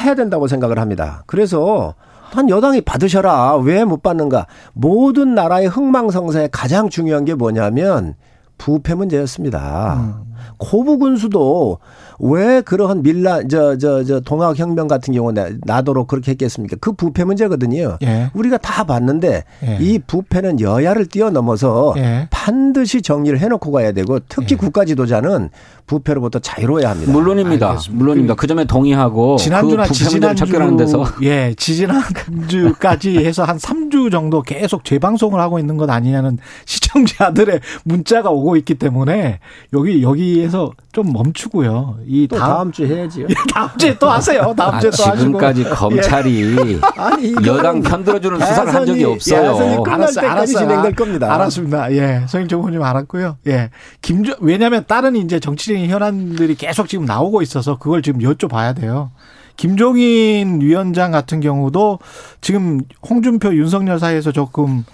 해야 0.00 0.14
된다고 0.14 0.49
생각을 0.49 0.78
합니다. 0.78 1.23
그래서 1.26 1.94
한 2.37 2.49
여당이 2.49 2.81
받으셔라. 2.83 3.57
왜 3.57 3.85
못 3.85 4.03
받는가? 4.03 4.47
모든 4.73 5.35
나라의 5.35 5.67
흥망성쇠에 5.69 6.49
가장 6.53 6.89
중요한 6.89 7.25
게 7.25 7.35
뭐냐면 7.35 8.15
부패 8.59 8.95
문제였습니다. 8.95 9.95
음. 9.99 10.32
고부 10.56 10.99
군수도 10.99 11.78
왜 12.18 12.61
그러한 12.61 13.02
밀라 13.02 13.42
저저 13.49 14.04
저 14.04 14.20
동학 14.20 14.58
혁명 14.58 14.87
같은 14.87 15.12
경우는 15.12 15.61
나도록 15.64 16.06
그렇게 16.06 16.30
했겠습니까? 16.32 16.76
그 16.80 16.92
부패 16.92 17.25
문제거든요. 17.25 17.99
예. 18.02 18.30
우리가 18.34 18.58
다 18.58 18.84
봤는데 18.84 19.44
예. 19.66 19.78
이 19.80 19.99
부패는 19.99 20.61
여야를 20.61 21.06
뛰어넘어서 21.06 21.94
예. 21.96 22.28
반드시 22.30 23.02
정리를 23.02 23.38
해놓고 23.40 23.72
가야 23.72 23.92
되고 23.92 24.20
특히 24.28 24.52
예. 24.52 24.56
국가 24.56 24.84
지도자는 24.84 25.50
부패로부터 25.87 26.38
자유로워야 26.38 26.90
합니다. 26.90 27.12
물론입니다. 27.12 27.68
알겠습니다. 27.70 27.99
물론입니다. 27.99 28.34
그 28.37 28.46
점에 28.46 28.64
동의하고 28.64 29.37
지난주나 29.37 29.84
그 29.84 29.92
지지난주 29.92 30.44
척결하는 30.44 30.76
데서 30.76 31.04
예 31.22 31.54
지지난주까지 31.56 33.18
해서 33.25 33.44
한 33.44 33.58
3주 33.58 34.11
정도 34.11 34.42
계속 34.42 34.84
재방송을 34.84 35.40
하고 35.40 35.58
있는 35.58 35.76
것 35.76 35.90
아니냐는 35.90 36.38
시청자들의 36.66 37.61
문자가 37.84 38.30
오고 38.30 38.56
있기 38.56 38.75
때문에 38.75 39.40
여기 39.72 40.02
여기 40.02 40.32
에서 40.41 40.73
좀 40.93 41.12
멈추고요. 41.12 41.99
이 42.07 42.29
다음, 42.29 42.41
다음 42.41 42.73
주 42.73 42.87
해야지요. 42.87 43.27
예, 43.29 43.35
다음 43.53 43.71
주에 43.79 43.99
또 43.99 44.09
하세요. 44.09 44.55
다음 44.57 44.75
아, 44.75 44.81
주에 44.81 44.91
또 44.91 44.97
지금까지 44.97 45.62
하시고. 45.62 45.77
검찰이 45.77 46.57
예. 46.57 46.81
아니, 46.97 47.35
편들어주는 47.35 48.41
수사를 48.41 48.75
한 48.75 48.87
적이 48.87 49.05
없어요. 49.05 49.85
알았어, 49.87 50.21
알았어. 50.21 50.59
진행될 50.59 50.95
겁니다. 50.95 51.33
알았습니다. 51.35 51.93
예, 51.93 52.25
서인정 52.29 52.61
의원님 52.61 52.83
알았고요. 52.83 53.39
예, 53.49 53.71
김조 54.01 54.35
왜냐하면 54.41 54.85
다른 54.87 55.17
이제 55.17 55.41
정치적인 55.41 55.89
현안들이 55.89 56.55
계속 56.55 56.89
지금 56.89 57.05
나오고 57.05 57.43
있어서 57.43 57.79
그걸 57.79 58.03
지금 58.03 58.21
여쭤봐야 58.21 58.75
돼요. 58.77 59.11
김종인 59.57 60.61
위원장 60.61 61.11
같은 61.11 61.41
경우도 61.41 61.99
지금 62.41 62.81
홍준표 63.09 63.55
윤석열 63.55 63.99
사이에서 63.99 64.33
조금 64.33 64.85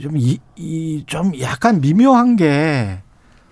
좀 0.00 0.16
이, 0.16 0.38
이, 0.56 1.04
좀 1.06 1.32
약간 1.40 1.80
미묘한 1.80 2.36
게 2.36 3.00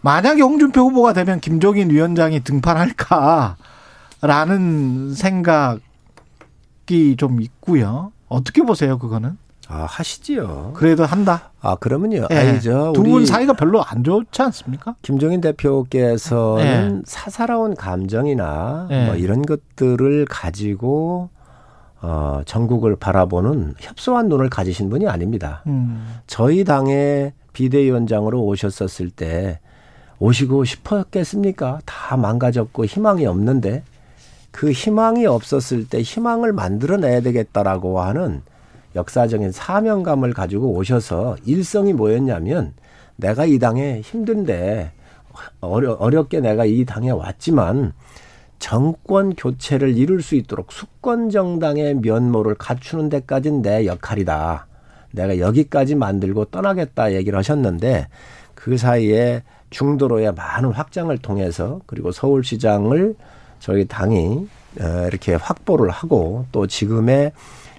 만약에 0.03 0.43
홍준표 0.43 0.81
후보가 0.83 1.13
되면 1.13 1.41
김종인 1.41 1.91
위원장이 1.91 2.41
등판할까라는 2.41 3.55
생각이 5.15 5.81
좀 7.19 7.41
있고요. 7.43 8.13
어떻게 8.29 8.63
보세요, 8.63 8.99
그거는? 8.99 9.37
아, 9.69 9.87
하시지요. 9.89 10.73
그래도 10.75 11.05
한다? 11.05 11.53
아, 11.61 11.77
그러면요. 11.77 12.27
네. 12.29 12.39
아니죠. 12.39 12.93
두분 12.95 13.25
사이가 13.25 13.53
별로 13.53 13.83
안 13.85 14.03
좋지 14.03 14.43
않습니까? 14.43 14.97
김종인 15.03 15.41
대표께서는 15.41 16.97
네. 16.97 17.03
사사로운 17.05 17.77
감정이나 17.77 18.87
네. 18.91 19.07
뭐 19.07 19.15
이런 19.15 19.43
것들을 19.43 20.27
가지고 20.29 21.31
어, 22.03 22.41
전국을 22.47 22.97
바라보는 22.97 23.75
협소한 23.79 24.29
눈을 24.29 24.51
가지신 24.51 24.91
분이 24.91 25.07
아닙니다. 25.07 25.63
음. 25.69 26.17
저희 26.27 26.65
당의 26.65 27.33
비대위원장으로 27.53 28.43
오셨었을 28.43 29.11
때 29.11 29.61
오시고 30.21 30.65
싶었겠습니까? 30.65 31.81
다 31.87 32.17
망가졌고 32.17 32.85
희망이 32.85 33.27
없는데 33.27 33.83
그 34.51 34.71
희망이 34.71 35.27
없었을 35.27 35.89
때 35.89 36.03
희망을 36.03 36.53
만들어내야 36.53 37.23
되겠다라고 37.23 38.01
하는 38.01 38.43
역사적인 38.95 39.53
사명감을 39.53 40.35
가지고 40.35 40.73
오셔서 40.73 41.37
일성이 41.45 41.93
뭐였냐면 41.93 42.75
내가 43.17 43.47
이 43.47 43.59
당에 43.59 44.01
힘든데 44.03 44.93
어려, 45.61 45.93
어렵게 45.93 46.41
내가 46.41 46.65
이 46.65 46.85
당에 46.85 47.11
왔지만 47.11 47.93
정권 48.59 49.35
교체를 49.35 49.97
이룰 49.97 50.21
수 50.23 50.35
있도록 50.35 50.71
수권 50.73 51.31
정당의 51.31 51.95
면모를 51.95 52.57
갖추는 52.57 53.09
데까지는 53.09 53.63
내 53.63 53.87
역할이다. 53.87 54.67
내가 55.13 55.39
여기까지 55.39 55.95
만들고 55.95 56.47
떠나겠다 56.47 57.15
얘기를 57.15 57.39
하셨는데 57.39 58.09
그 58.55 58.77
사이에 58.77 59.43
중도로의 59.71 60.33
많은 60.35 60.73
확장을 60.73 61.17
통해서 61.19 61.81
그리고 61.87 62.13
서울시장을 62.13 63.15
저희 63.61 63.87
당이 63.87 64.49
어, 64.81 65.05
이렇게 65.09 65.35
확보를 65.35 65.91
하고 65.91 66.47
또 66.53 66.67
지금의 66.67 67.33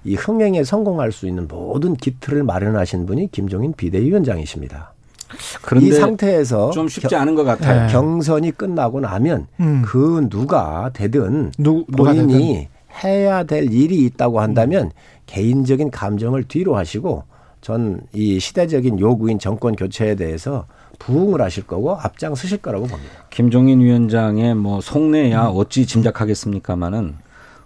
이 0.04 0.14
흥행에 0.14 0.64
성공할 0.64 1.12
수 1.12 1.26
있는 1.28 1.46
모든 1.48 1.94
기틀을 1.94 2.42
마련하신 2.42 3.06
분이 3.06 3.30
김종인 3.30 3.72
비대위원장이십니다. 3.74 4.92
그런데 5.62 5.88
이 5.88 5.92
상태에서 5.92 6.70
좀 6.72 6.88
쉽지 6.88 7.14
않은 7.16 7.34
것 7.34 7.44
같아요. 7.44 7.86
네. 7.86 7.92
경선이 7.92 8.50
끝나고 8.52 9.00
나면 9.00 9.46
음. 9.60 9.82
그 9.84 10.26
누가 10.28 10.90
되든 10.92 11.52
누, 11.58 11.86
본인이 11.86 12.54
되든. 12.54 12.68
해야 13.04 13.42
될 13.44 13.72
일이 13.72 14.04
있다고 14.04 14.40
한다면 14.40 14.86
음. 14.86 14.90
개인적인 15.26 15.90
감정을 15.90 16.44
뒤로 16.44 16.76
하시고 16.76 17.24
전 17.60 18.00
이 18.12 18.40
시대적인 18.40 18.98
요구인 19.00 19.38
정권 19.38 19.74
교체에 19.76 20.16
대해서 20.16 20.66
부응을 21.04 21.40
하실 21.40 21.66
거고 21.66 21.96
앞장 21.96 22.34
서실 22.34 22.58
거라고 22.58 22.86
봅니다. 22.86 23.12
김종인 23.30 23.80
위원장의 23.80 24.54
뭐 24.54 24.80
속내야 24.80 25.48
음. 25.48 25.52
어찌 25.56 25.86
짐작하겠습니까마는 25.86 27.16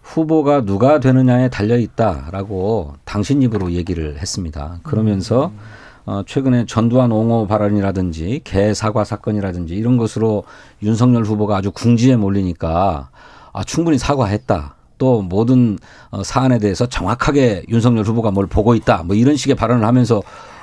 후보가 0.03 0.65
누가 0.65 1.01
되느냐에 1.01 1.49
달려 1.49 1.77
있다라고 1.77 2.95
당신 3.05 3.43
입으로 3.43 3.73
얘기를 3.73 4.19
했습니다. 4.19 4.79
그러면서 4.83 5.47
음. 5.47 5.59
어, 6.07 6.23
최근에 6.25 6.67
전두환 6.67 7.11
옹호 7.11 7.49
발언이라든지 7.49 8.43
개 8.45 8.73
사과 8.73 9.05
사건이라든지 9.05 9.75
이런 9.75 9.97
것으로 9.97 10.45
윤석열 10.83 11.25
후보가 11.25 11.57
아주 11.57 11.73
궁지에 11.73 12.17
몰리니까 12.17 13.11
아, 13.53 13.65
충분히 13.65 13.99
사과했다. 13.99 14.77
또 14.99 15.21
모든 15.21 15.79
어, 16.11 16.23
사안에 16.23 16.59
대해서 16.59 16.87
정확하게 16.87 17.65
윤석열 17.69 18.05
후보가 18.05 18.31
뭘 18.31 18.47
보고 18.47 18.75
있다. 18.75 19.03
뭐 19.03 19.17
이런 19.17 19.37
식의 19.37 19.57
발언을 19.57 19.85
하면서 19.85 20.23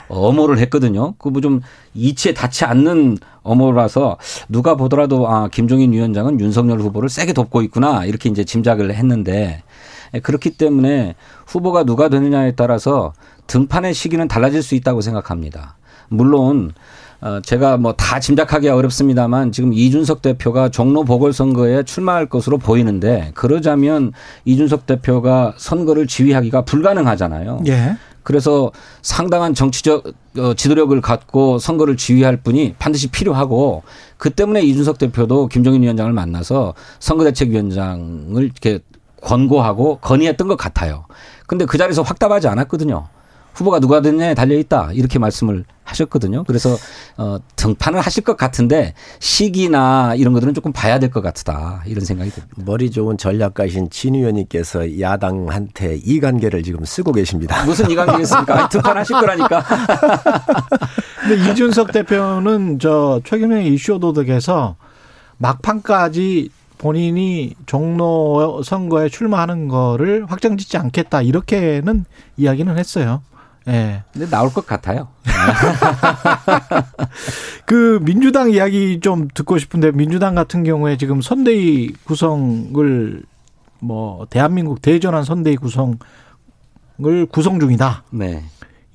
엄호를 0.10 0.58
했거든요. 0.60 1.14
그 1.18 1.30
뭐 1.30 1.42
좀 1.42 1.62
이치에 1.94 2.34
닿지 2.34 2.66
않는 2.66 3.18
엄호라서 3.42 4.18
누가 4.50 4.76
보더라도 4.76 5.28
아 5.30 5.48
김종인 5.50 5.92
위원장은 5.94 6.40
윤석열 6.40 6.80
후보를 6.80 7.10
세게 7.10 7.34
돕고 7.34 7.62
있구나 7.64 8.06
이렇게 8.06 8.30
이제 8.30 8.44
짐작을 8.44 8.94
했는데 8.94 9.64
예, 10.14 10.20
그렇기 10.20 10.52
때문에 10.52 11.16
후보가 11.48 11.84
누가 11.84 12.08
되느냐에 12.10 12.52
따라서 12.56 13.14
등판의 13.48 13.94
시기는 13.94 14.28
달라질 14.28 14.64
수 14.64 14.76
있다고 14.76 15.02
생각합니다. 15.02 15.76
물론 16.10 16.72
어 17.22 17.40
제가 17.42 17.78
뭐 17.78 17.94
다 17.94 18.20
짐작하기 18.20 18.68
어렵습니다만 18.70 19.52
지금 19.52 19.74
이준석 19.74 20.22
대표가 20.22 20.70
종로 20.70 21.04
보궐선거에 21.04 21.84
출마할 21.84 22.28
것으로 22.28 22.58
보이는데 22.58 23.32
그러자면 23.34 24.12
이준석 24.46 24.86
대표가 24.86 25.54
선거를 25.58 26.06
지휘하기가 26.08 26.64
불가능하잖아요. 26.66 27.62
예. 27.68 27.96
그래서 28.24 28.72
상당한 29.02 29.54
정치적 29.54 30.14
어, 30.38 30.54
지도력을 30.56 31.00
갖고 31.02 31.60
선거를 31.60 31.98
지휘할 31.98 32.38
분이 32.38 32.76
반드시 32.80 33.08
필요하고 33.08 33.84
그 34.18 34.30
때문에 34.30 34.62
이준석 34.62 34.98
대표도 34.98 35.48
김종인 35.48 35.84
위원장을 35.84 36.12
만나서 36.12 36.74
선거대책위원장을 37.00 38.44
이렇게 38.44 38.80
권고하고 39.22 39.98
건의했던 39.98 40.48
것 40.48 40.58
같아요. 40.58 41.06
근데 41.48 41.66
그 41.66 41.78
자리에서 41.78 42.02
확답하지 42.02 42.48
않았거든요. 42.48 43.08
후보가 43.54 43.80
누가 43.80 44.02
됐냐에 44.02 44.34
달려 44.34 44.58
있다 44.58 44.90
이렇게 44.94 45.20
말씀을 45.20 45.66
하셨거든요. 45.84 46.44
그래서 46.46 46.76
어 47.18 47.38
등판을 47.56 48.00
하실 48.00 48.24
것 48.24 48.38
같은데 48.38 48.94
시기나 49.20 50.16
이런 50.16 50.34
것들은 50.34 50.54
조금 50.54 50.72
봐야 50.72 50.98
될 51.00 51.10
것 51.12 51.22
같다 51.22 51.84
이런 51.86 52.04
생각이 52.06 52.32
듭니다. 52.32 52.56
머리 52.66 52.90
좋은 52.90 53.18
전략가신 53.18 53.90
진 53.90 54.16
의원님께서 54.16 55.00
야당한테 55.00 55.98
이관계를 56.04 56.64
지금 56.64 56.84
쓰고 56.86 57.12
계십니다. 57.12 57.64
무슨 57.66 57.92
이관계겠습니까? 57.92 58.70
등판하실 58.70 59.16
거라니까. 59.18 59.64
근데 61.22 61.52
이준석 61.52 61.92
대표는 61.92 62.80
저 62.80 63.22
최근에 63.24 63.66
이슈 63.68 64.00
도덕에서 64.00 64.76
막판까지 65.38 66.50
본인이 66.78 67.54
종로 67.66 68.62
선거에 68.64 69.08
출마하는 69.10 69.68
거를 69.68 70.26
확정 70.28 70.58
짓지 70.58 70.78
않겠다 70.78 71.22
이렇게는 71.22 72.06
이야기는 72.38 72.78
했어요. 72.78 73.22
예. 73.68 73.72
네. 73.72 74.04
근데 74.12 74.30
나올 74.30 74.52
것 74.52 74.66
같아요. 74.66 75.08
그 77.66 78.00
민주당 78.04 78.52
이야기 78.52 79.00
좀 79.00 79.28
듣고 79.34 79.58
싶은데 79.58 79.92
민주당 79.92 80.36
같은 80.36 80.64
경우에 80.64 80.98
지금 80.98 81.22
선대위 81.22 81.94
구성을 82.04 83.24
뭐 83.80 84.28
대한민국 84.30 84.82
대전환 84.82 85.24
선대위 85.24 85.58
구성을 85.58 85.98
구성 87.32 87.60
중이다. 87.60 88.04
네. 88.12 88.44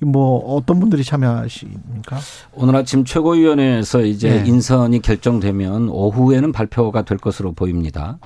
뭐 0.01 0.55
어떤 0.55 0.79
분들이 0.79 1.03
참여하십니까? 1.03 2.19
오늘 2.53 2.75
아침 2.75 3.03
최고위원회에서 3.03 4.01
이제 4.01 4.29
네. 4.29 4.43
인선이 4.47 5.01
결정되면 5.01 5.89
오후에는 5.89 6.51
발표가 6.51 7.01
될 7.01 7.17
것으로 7.17 7.51
보입니다. 7.51 8.17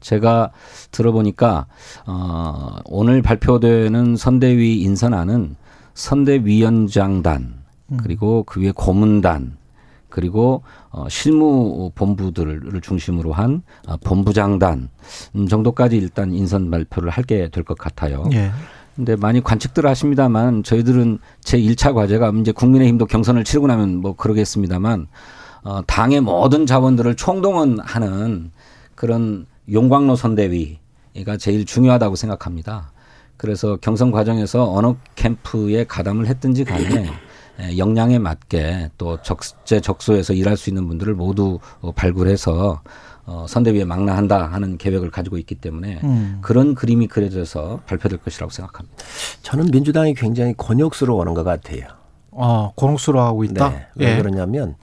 제가 0.00 0.50
들어보니까 0.90 1.66
어 2.06 2.78
오늘 2.86 3.22
발표되는 3.22 4.16
선대위 4.16 4.82
인선안은 4.82 5.56
선대위원장단 6.00 7.54
음. 7.92 7.96
그리고 8.02 8.42
그 8.44 8.60
위에 8.60 8.72
고문단 8.74 9.58
그리고 10.08 10.62
어 10.90 11.08
실무 11.08 11.92
본부들을 11.94 12.80
중심으로 12.80 13.32
한 13.32 13.62
어, 13.86 13.96
본부장단 13.98 14.88
정도까지 15.48 15.96
일단 15.96 16.32
인선 16.32 16.70
발표를 16.70 17.10
하게 17.10 17.48
될 17.48 17.62
것 17.62 17.78
같아요. 17.78 18.24
예. 18.32 18.50
근데 18.96 19.14
많이 19.14 19.40
관측들 19.40 19.86
하십니다만 19.86 20.62
저희들은 20.64 21.18
제 21.42 21.58
1차 21.58 21.94
과제가 21.94 22.32
이제 22.40 22.50
국민의힘도 22.50 23.06
경선을 23.06 23.44
치르고 23.44 23.68
나면 23.68 23.96
뭐 23.98 24.16
그러겠습니다만 24.16 25.06
어, 25.62 25.82
당의 25.86 26.20
모든 26.20 26.66
자원들을 26.66 27.14
총동원하는 27.14 28.50
그런 28.96 29.46
용광로 29.70 30.16
선대위가 30.16 31.36
제일 31.38 31.64
중요하다고 31.64 32.16
생각합니다. 32.16 32.90
그래서 33.40 33.76
경선 33.76 34.10
과정에서 34.10 34.70
어느 34.70 34.92
캠프에 35.14 35.84
가담을 35.84 36.26
했든지 36.26 36.64
간에 36.64 37.10
역량에 37.78 38.18
맞게 38.18 38.90
또 38.98 39.16
적재 39.22 39.80
적소에서 39.80 40.34
일할 40.34 40.58
수 40.58 40.68
있는 40.68 40.86
분들을 40.86 41.14
모두 41.14 41.58
발굴해서 41.94 42.82
어, 43.24 43.46
선대위에 43.48 43.86
망라한다 43.86 44.46
하는 44.48 44.76
계획을 44.76 45.10
가지고 45.10 45.38
있기 45.38 45.54
때문에 45.54 46.00
음. 46.04 46.38
그런 46.42 46.74
그림이 46.74 47.06
그려져서 47.06 47.80
발표될 47.86 48.18
것이라고 48.18 48.52
생각합니다. 48.52 48.94
저는 49.40 49.70
민주당이 49.72 50.12
굉장히 50.16 50.52
곤욕스러워하는 50.52 51.32
것 51.32 51.42
같아요. 51.42 51.86
아, 52.32 52.72
곤혹스러워하고 52.74 53.44
있다. 53.44 53.70
네. 53.70 53.86
왜 53.94 54.12
예. 54.12 54.18
그러냐면 54.18 54.74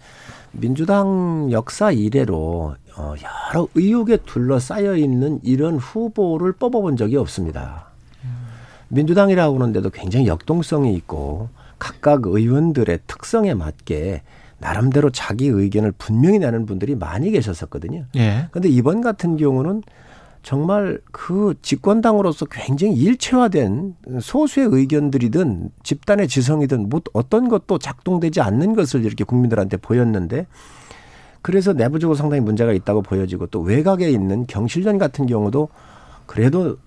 민주당 0.52 1.50
역사 1.52 1.91
이래로 1.91 2.76
어, 2.96 3.13
여러 3.54 3.67
의혹에 3.76 4.17
둘러싸여 4.17 4.96
있는 4.96 5.39
이런 5.43 5.78
후보를 5.78 6.54
뽑아본 6.54 6.98
적이 6.98 7.17
없습니다. 7.17 7.88
민주당이라고 8.89 9.56
하는데도 9.56 9.89
굉장히 9.89 10.28
역동성이 10.28 10.93
있고 10.95 11.50
각각 11.80 12.26
의원들의 12.26 13.00
특성에 13.08 13.54
맞게 13.54 14.21
나름대로 14.60 15.12
자기 15.12 15.47
의견을 15.47 15.93
분명히 15.97 16.39
내는 16.39 16.65
분들이 16.65 16.95
많이 16.95 17.32
계셨었거든요. 17.32 18.06
예. 18.15 18.47
근데 18.52 18.69
이번 18.69 19.02
같은 19.02 19.38
경우는 19.38 19.84
정말 20.41 21.00
그 21.12 21.56
집권당으로서 21.62 22.45
굉장히 22.45 22.93
일체화된 22.93 23.95
소수의 24.21 24.67
의견들이든 24.71 25.71
집단의 25.84 26.28
지성이든 26.28 26.89
뭐 26.89 27.02
어떤 27.13 27.50
것도 27.50 27.80
작동되지 27.80 28.41
않는 28.41 28.73
것을 28.73 29.04
이렇게 29.04 29.23
국민들한테 29.23 29.78
보였는데 29.78 30.47
그래서 31.41 31.73
내부적으로 31.73 32.15
상당히 32.15 32.41
문제가 32.41 32.71
있다고 32.71 33.02
보여지고 33.02 33.47
또 33.47 33.60
외곽에 33.60 34.10
있는 34.10 34.47
경실련 34.47 34.97
같은 34.97 35.26
경우도 35.26 35.69
그래도 36.26 36.78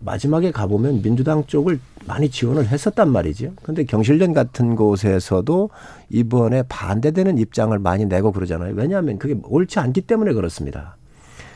마지막에 0.00 0.50
가보면 0.50 1.02
민주당 1.02 1.44
쪽을 1.46 1.80
많이 2.06 2.30
지원을 2.30 2.68
했었단 2.68 3.10
말이죠. 3.10 3.52
근데 3.62 3.84
경실련 3.84 4.32
같은 4.32 4.76
곳에서도 4.76 5.70
이번에 6.10 6.62
반대되는 6.68 7.38
입장을 7.38 7.76
많이 7.78 8.04
내고 8.04 8.32
그러잖아요. 8.32 8.74
왜냐하면 8.74 9.18
그게 9.18 9.34
옳지 9.42 9.78
않기 9.78 10.02
때문에 10.02 10.32
그렇습니다. 10.32 10.96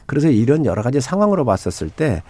그래서 0.06 0.28
이런 0.28 0.64
여러 0.64 0.82
가지 0.82 1.00
상황으로 1.00 1.44
봤었을 1.44 1.90
때 1.90 2.22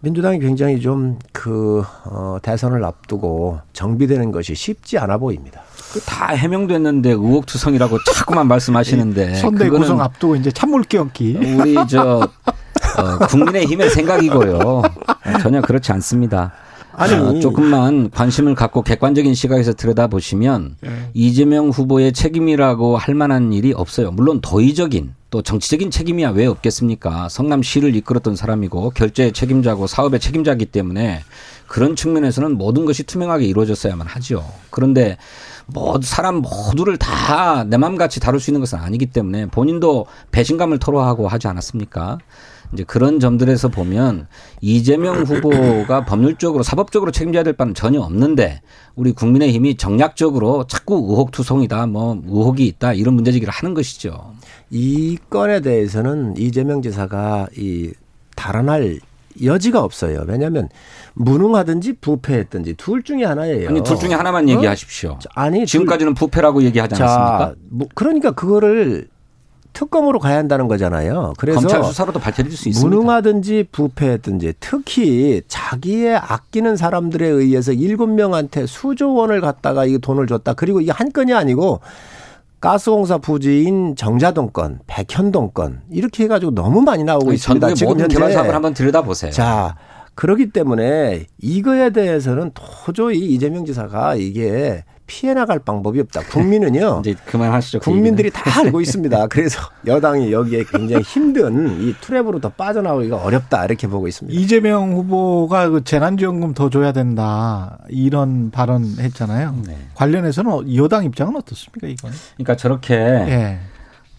민주당이 0.00 0.38
굉장히 0.38 0.80
좀 0.80 1.18
그 1.44 1.84
어, 2.06 2.38
대선을 2.40 2.82
앞두고 2.82 3.58
정비되는 3.74 4.32
것이 4.32 4.54
쉽지 4.54 4.96
않아 4.96 5.18
보입니다. 5.18 5.60
그다 5.92 6.28
해명됐는데 6.28 7.10
의혹투성이라고 7.10 7.98
자꾸만 8.14 8.48
말씀하시는데 8.48 9.34
선대 9.34 9.68
구성 9.68 10.00
앞두고 10.00 10.36
이제 10.36 10.50
찬물 10.50 10.84
끼얹기 10.84 11.36
우리 11.36 11.74
저 11.86 12.26
어, 12.98 13.18
국민의힘의 13.26 13.90
생각이고요. 13.90 14.82
전혀 15.42 15.60
그렇지 15.60 15.92
않습니다. 15.92 16.52
아니 16.96 17.12
어, 17.14 17.40
조금만 17.40 18.10
관심을 18.10 18.54
갖고 18.54 18.82
객관적인 18.82 19.34
시각에서 19.34 19.72
들여다보시면 19.72 20.76
네. 20.80 20.90
이재명 21.12 21.70
후보의 21.70 22.12
책임이라고 22.12 22.96
할 22.96 23.14
만한 23.16 23.52
일이 23.52 23.72
없어요. 23.72 24.12
물론 24.12 24.40
도의적인 24.40 25.14
또 25.30 25.42
정치적인 25.42 25.90
책임이야 25.90 26.30
왜 26.30 26.46
없겠습니까? 26.46 27.28
성남시를 27.28 27.96
이끌었던 27.96 28.36
사람이고 28.36 28.90
결제의 28.90 29.32
책임자고 29.32 29.88
사업의 29.88 30.20
책임자이기 30.20 30.66
때문에 30.66 31.24
그런 31.66 31.96
측면에서는 31.96 32.56
모든 32.56 32.84
것이 32.84 33.02
투명하게 33.02 33.44
이루어졌어야만 33.46 34.06
하죠. 34.06 34.44
그런데 34.70 35.16
뭐 35.66 35.98
사람 36.00 36.36
모두를 36.36 36.96
다 36.98 37.64
내 37.66 37.76
맘같이 37.76 38.20
다룰 38.20 38.38
수 38.38 38.50
있는 38.50 38.60
것은 38.60 38.78
아니기 38.78 39.06
때문에 39.06 39.46
본인도 39.46 40.06
배신감을 40.30 40.78
토로하고 40.78 41.26
하지 41.26 41.48
않았습니까? 41.48 42.18
이제 42.72 42.84
그런 42.84 43.20
점들에서 43.20 43.68
보면 43.68 44.26
이재명 44.60 45.22
후보가 45.22 46.04
법률적으로 46.04 46.62
사법적으로 46.62 47.10
책임져야 47.10 47.42
될 47.42 47.54
바는 47.54 47.74
전혀 47.74 48.00
없는데 48.00 48.62
우리 48.94 49.12
국민의힘이 49.12 49.76
정략적으로 49.76 50.66
자꾸 50.66 50.94
의혹투성이다 50.94 51.86
뭐 51.86 52.20
의혹이 52.26 52.66
있다 52.66 52.92
이런 52.94 53.14
문제제기를 53.14 53.52
하는 53.52 53.74
것이죠. 53.74 54.34
이 54.70 55.18
건에 55.30 55.60
대해서는 55.60 56.36
이재명 56.36 56.82
지사가 56.82 57.48
이 57.56 57.92
달아날 58.34 58.98
여지가 59.42 59.82
없어요. 59.82 60.24
왜냐하면 60.26 60.68
무능하든지 61.14 61.94
부패했든지 61.94 62.74
둘 62.74 63.02
중에 63.02 63.24
하나예요. 63.24 63.68
아니 63.68 63.82
둘 63.82 63.98
중에 63.98 64.14
하나만 64.14 64.48
어? 64.48 64.52
얘기하십시오. 64.52 65.18
아니 65.34 65.66
지금까지는 65.66 66.14
부패라고 66.14 66.62
얘기하지 66.62 66.94
않았습니까? 67.02 67.38
자, 67.38 67.54
뭐 67.70 67.88
그러니까 67.94 68.30
그거를 68.32 69.08
특검으로 69.74 70.18
가야 70.18 70.38
한다는 70.38 70.68
거잖아요. 70.68 71.34
그래서 71.36 71.60
검찰 71.60 71.84
수사로도 71.84 72.20
밝혀질 72.20 72.56
수 72.56 72.68
있습니다. 72.70 72.96
무능하든지 72.96 73.66
부패했든지 73.72 74.54
특히 74.60 75.42
자기의 75.48 76.16
아끼는 76.16 76.76
사람들에 76.76 77.26
의해서 77.26 77.72
일곱 77.72 78.06
명한테 78.06 78.66
수조 78.66 79.12
원을 79.12 79.42
갖다가 79.42 79.84
이 79.84 79.98
돈을 79.98 80.26
줬다. 80.26 80.54
그리고 80.54 80.80
이게 80.80 80.92
한 80.92 81.12
건이 81.12 81.34
아니고 81.34 81.80
가스공사 82.60 83.18
부지인 83.18 83.94
정자동 83.94 84.50
건, 84.52 84.78
백현동 84.86 85.50
건 85.52 85.82
이렇게 85.90 86.24
해가지고 86.24 86.54
너무 86.54 86.80
많이 86.80 87.04
나오고 87.04 87.26
아니, 87.26 87.34
있습니다. 87.34 87.74
지금 87.74 87.92
모든 87.92 88.08
개발 88.08 88.32
사업을 88.32 88.54
한번 88.54 88.72
들여다보세요. 88.72 89.32
자, 89.32 89.76
그렇기 90.14 90.50
때문에 90.50 91.26
이거에 91.42 91.90
대해서는 91.90 92.52
도저히 92.54 93.18
이재명 93.18 93.66
지사가 93.66 94.14
이게 94.14 94.84
피해 95.06 95.34
나갈 95.34 95.58
방법이 95.58 96.00
없다. 96.00 96.22
국민은요. 96.22 97.02
이제 97.04 97.14
그만하시죠. 97.26 97.80
그 97.80 97.90
국민들이 97.90 98.30
다 98.30 98.42
알고 98.60 98.80
있습니다. 98.80 99.26
그래서 99.28 99.60
여당이 99.86 100.32
여기에 100.32 100.64
굉장히 100.70 101.02
힘든 101.02 101.80
이 101.82 101.94
트랩으로 101.94 102.40
더 102.40 102.48
빠져나오기가 102.48 103.16
어렵다 103.16 103.64
이렇게 103.64 103.86
보고 103.86 104.08
있습니다. 104.08 104.38
이재명 104.38 104.94
후보가 104.94 105.68
그 105.68 105.84
재난지원금 105.84 106.54
더 106.54 106.70
줘야 106.70 106.92
된다 106.92 107.78
이런 107.88 108.50
발언했잖아요. 108.50 109.62
네. 109.66 109.76
관련해서는 109.94 110.74
여당 110.76 111.04
입장은 111.04 111.36
어떻습니까 111.36 111.86
이건? 111.88 112.12
그러니까 112.36 112.56
저렇게 112.56 112.94
예. 112.94 113.58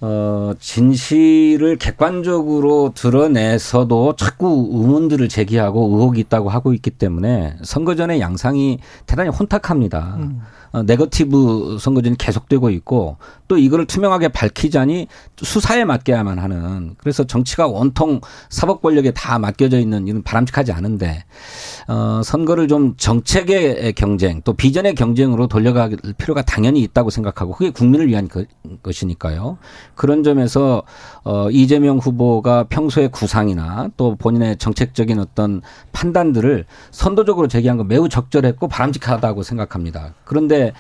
어, 0.02 0.54
진실을 0.60 1.78
객관적으로 1.78 2.92
드러내서도 2.94 4.16
자꾸 4.18 4.70
의문들을 4.72 5.30
제기하고 5.30 5.90
의혹이 5.90 6.20
있다고 6.22 6.50
하고 6.50 6.74
있기 6.74 6.92
때문에 6.92 7.56
선거 7.64 7.96
전의 7.96 8.20
양상이 8.20 8.80
대단히 9.06 9.30
혼탁합니다. 9.30 10.16
음. 10.20 10.42
어, 10.76 10.84
네거티브 10.84 11.78
선거전이 11.80 12.18
계속되고 12.18 12.70
있고 12.72 13.16
또 13.48 13.58
이거를 13.58 13.86
투명하게 13.86 14.28
밝히자니 14.28 15.08
수사에 15.38 15.86
맡겨야만 15.86 16.38
하는 16.38 16.96
그래서 16.98 17.24
정치가 17.24 17.66
온통 17.66 18.20
사법 18.50 18.82
권력에 18.82 19.12
다 19.12 19.40
맡겨져 19.40 19.80
있는 19.80 20.06
이런 20.08 20.22
바람직하지 20.22 20.74
않은데 20.74 21.24
어 21.88 22.22
선거를 22.24 22.68
좀 22.68 22.96
정책의 22.98 23.94
경쟁 23.94 24.42
또 24.44 24.54
비전의 24.54 24.96
경쟁으로 24.96 25.48
돌려갈 25.48 25.96
필요가 26.18 26.42
당연히 26.42 26.82
있다고 26.82 27.10
생각하고 27.10 27.54
그게 27.54 27.70
국민을 27.70 28.08
위한 28.08 28.28
것이니까요. 28.82 29.58
그런 29.94 30.24
점에서 30.24 30.84
어 31.24 31.50
이재명 31.52 31.98
후보가 31.98 32.66
평소의 32.70 33.10
구상이나 33.10 33.90
또 33.98 34.16
본인의 34.16 34.58
정책적인 34.58 35.20
어떤 35.20 35.62
판단들을 35.92 36.66
선도적으로 36.92 37.48
제기한 37.48 37.78
건 37.78 37.88
매우 37.88 38.10
적절했고 38.10 38.68
바람직하다고 38.68 39.44
생각합니다. 39.44 40.16
그런데 40.24 40.74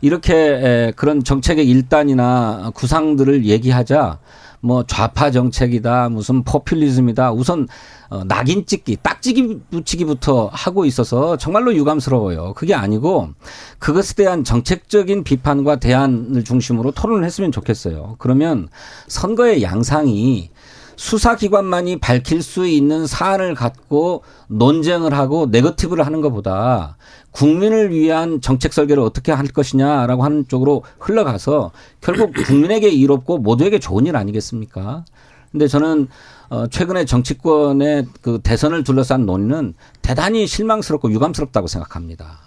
이렇게 0.00 0.92
그런 0.96 1.22
정책의 1.24 1.68
일단이나 1.68 2.70
구상들을 2.74 3.44
얘기하자 3.46 4.18
뭐 4.60 4.84
좌파 4.86 5.30
정책이다 5.30 6.08
무슨 6.08 6.42
포퓰리즘이다 6.42 7.32
우선 7.32 7.68
어, 8.10 8.24
낙인 8.24 8.64
찍기 8.64 8.98
딱지기 9.02 9.60
붙이기부터 9.70 10.48
하고 10.52 10.86
있어서 10.86 11.36
정말로 11.36 11.74
유감스러워요. 11.74 12.54
그게 12.54 12.74
아니고 12.74 13.30
그것에 13.78 14.14
대한 14.14 14.44
정책적인 14.44 15.24
비판과 15.24 15.76
대안을 15.76 16.42
중심으로 16.44 16.92
토론을 16.92 17.24
했으면 17.24 17.52
좋겠어요. 17.52 18.16
그러면 18.18 18.68
선거의 19.08 19.62
양상이 19.62 20.50
수사기관만이 20.98 22.00
밝힐 22.00 22.42
수 22.42 22.66
있는 22.66 23.06
사안을 23.06 23.54
갖고 23.54 24.24
논쟁을 24.48 25.14
하고 25.14 25.46
네거티브를 25.46 26.04
하는 26.04 26.20
것보다 26.20 26.96
국민을 27.30 27.90
위한 27.90 28.40
정책 28.40 28.72
설계를 28.72 29.00
어떻게 29.04 29.30
할 29.30 29.46
것이냐라고 29.46 30.24
하는 30.24 30.48
쪽으로 30.48 30.82
흘러가서 30.98 31.70
결국 32.00 32.32
국민에게 32.46 32.88
이롭고 32.88 33.38
모두에게 33.38 33.78
좋은 33.78 34.06
일 34.06 34.16
아니겠습니까? 34.16 35.04
근데 35.52 35.68
저는 35.68 36.08
어 36.50 36.66
최근에 36.66 37.04
정치권의 37.04 38.06
그 38.20 38.40
대선을 38.42 38.82
둘러싼 38.82 39.24
논의는 39.24 39.74
대단히 40.02 40.48
실망스럽고 40.48 41.12
유감스럽다고 41.12 41.68
생각합니다. 41.68 42.40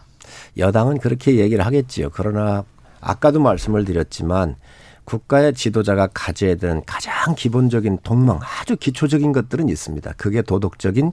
여당은 0.58 0.98
그렇게 0.98 1.38
얘기를 1.38 1.66
하겠지요. 1.66 2.10
그러나 2.12 2.66
아까도 3.00 3.40
말씀을 3.40 3.86
드렸지만 3.86 4.58
국가의 5.06 5.54
지도자가 5.54 6.08
가져야 6.14 6.56
되는 6.56 6.82
가장 6.86 7.36
기본적인 7.36 8.00
동망, 8.04 8.40
아주 8.62 8.76
기초적인 8.78 9.32
것들은 9.32 9.70
있습니다. 9.70 10.14
그게 10.18 10.42
도덕적인 10.42 11.12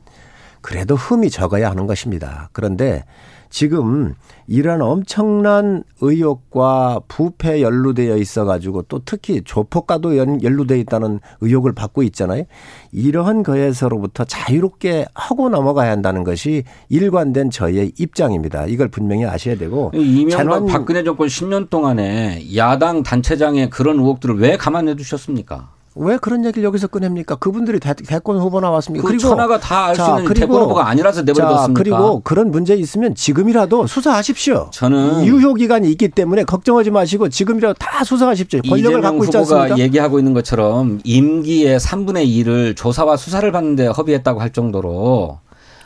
그래도 0.60 0.96
흠이 0.96 1.30
적어야 1.30 1.70
하는 1.70 1.86
것입니다. 1.86 2.50
그런데 2.52 3.04
지금 3.50 4.14
이런 4.46 4.82
엄청난 4.82 5.82
의혹과 6.00 7.00
부패 7.08 7.62
연루되어 7.62 8.16
있어 8.16 8.44
가지고 8.44 8.82
또 8.82 9.00
특히 9.04 9.42
조폭과도 9.44 10.16
연루되어 10.16 10.76
있다는 10.78 11.20
의혹을 11.40 11.74
받고 11.74 12.02
있잖아요. 12.04 12.44
이러한 12.92 13.42
거에서로부터 13.42 14.24
자유롭게 14.24 15.06
하고 15.14 15.48
넘어가야 15.48 15.90
한다는 15.90 16.24
것이 16.24 16.64
일관된 16.88 17.50
저희의 17.50 17.92
입장입니다. 17.98 18.66
이걸 18.66 18.88
분명히 18.88 19.24
아셔야 19.24 19.56
되고 19.56 19.90
이명박 19.94 20.66
박근혜 20.66 21.04
정권 21.04 21.28
10년 21.28 21.70
동안에 21.70 22.56
야당 22.56 23.02
단체장의 23.02 23.70
그런 23.70 23.98
의혹들을 23.98 24.38
왜 24.38 24.56
가만해 24.56 24.94
두셨습니까? 24.94 25.77
왜 26.00 26.16
그런 26.16 26.44
얘기를 26.44 26.64
여기서 26.64 26.86
꺼냅니까? 26.88 27.36
그분들이 27.36 27.80
대, 27.80 27.94
권 28.20 28.38
후보 28.38 28.60
나왔습니까? 28.60 29.02
그 29.02 29.08
그리고 29.08 29.28
천하가 29.28 29.58
다 29.58 29.86
알 29.86 29.94
수 29.96 30.02
있는 30.02 30.24
그리고, 30.24 30.34
대권 30.46 30.62
후보가 30.62 30.88
아니라서 30.88 31.22
내버려뒀습니까? 31.22 31.78
그리고 31.82 32.20
그런 32.20 32.50
문제 32.50 32.74
있으면 32.74 33.14
지금이라도 33.14 33.86
수사하십시오. 33.86 34.70
저는 34.72 35.24
유효 35.26 35.54
기간이 35.54 35.90
있기 35.90 36.08
때문에 36.08 36.44
걱정하지 36.44 36.90
마시고 36.90 37.28
지금이라도 37.28 37.74
다 37.78 38.04
수사하십시오. 38.04 38.60
권력을 38.62 39.00
갖고 39.00 39.24
있지 39.24 39.36
않습니까? 39.38 39.64
후보가 39.66 39.78
얘기하고 39.78 40.18
있는 40.18 40.34
것처럼 40.34 41.00
임기의 41.04 41.78
3분의 41.80 42.26
2를 42.26 42.76
조사와 42.76 43.16
수사를 43.16 43.50
받는데 43.50 43.86
허비했다고 43.88 44.40
할 44.40 44.50
정도로 44.52 45.38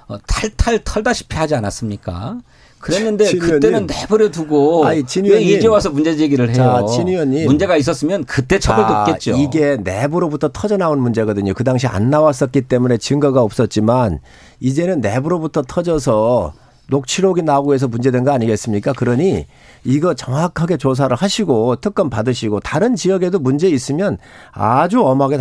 어, 0.08 0.16
탈탈 0.26 0.80
털다시피 0.84 1.36
하지 1.36 1.54
않았습니까? 1.54 2.38
그랬는데 2.82 3.24
진 3.24 3.38
그때는 3.38 3.86
내버려 3.86 4.30
두고 4.30 4.84
아니, 4.84 5.02
왜 5.24 5.40
이제 5.40 5.66
와서 5.68 5.88
문제 5.88 6.14
제기를 6.16 6.48
해요? 6.48 6.54
자, 6.54 6.86
진 6.92 7.08
의원님. 7.08 7.46
문제가 7.46 7.76
있었으면 7.76 8.24
그때 8.24 8.58
처벌됐겠죠. 8.58 9.36
이게 9.36 9.76
내부로부터 9.76 10.50
터져 10.52 10.76
나온 10.76 11.00
문제거든요. 11.00 11.54
그 11.54 11.64
당시 11.64 11.86
안 11.86 12.10
나왔었기 12.10 12.62
때문에 12.62 12.98
증거가 12.98 13.40
없었지만 13.42 14.18
이제는 14.60 15.00
내부로부터 15.00 15.62
터져서 15.62 16.52
녹취록이 16.88 17.42
나오고 17.42 17.72
해서 17.72 17.88
문제된 17.88 18.24
거 18.24 18.32
아니겠습니까? 18.32 18.92
그러니 18.92 19.46
이거 19.84 20.12
정확하게 20.14 20.76
조사를 20.76 21.16
하시고 21.16 21.76
특검 21.76 22.10
받으시고 22.10 22.60
다른 22.60 22.96
지역에도 22.96 23.38
문제 23.38 23.68
있으면 23.68 24.18
아주 24.50 25.00
엄하게 25.00 25.38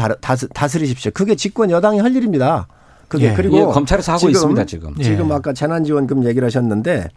다스리십시오. 0.53 1.11
그게 1.13 1.35
집권 1.35 1.71
여당이 1.71 1.99
할 1.99 2.15
일입니다. 2.15 2.67
그게 3.11 3.25
예. 3.25 3.33
그리고 3.33 3.57
예, 3.57 3.63
검찰에서 3.63 4.13
하고 4.13 4.19
지금, 4.19 4.31
있습니다 4.31 4.65
지금. 4.65 4.95
지금 4.95 5.29
예. 5.29 5.33
아까 5.33 5.51
재난지원금 5.51 6.23
얘기를 6.23 6.45
하셨는데 6.45 7.09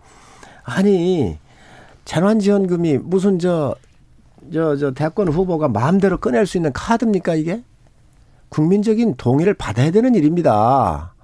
아니 0.64 1.38
재난지원금이 2.04 2.98
무슨 2.98 3.38
저 3.38 3.76
저, 4.52 4.76
저, 4.76 4.90
대권 4.90 5.28
후보가 5.28 5.68
마음대로 5.68 6.18
꺼낼 6.18 6.44
수 6.46 6.58
있는 6.58 6.70
카드입니까, 6.74 7.34
이게? 7.34 7.62
국민적인 8.50 9.14
동의를 9.16 9.54
받아야 9.54 9.90
되는 9.90 10.14
일입니다. 10.14 11.14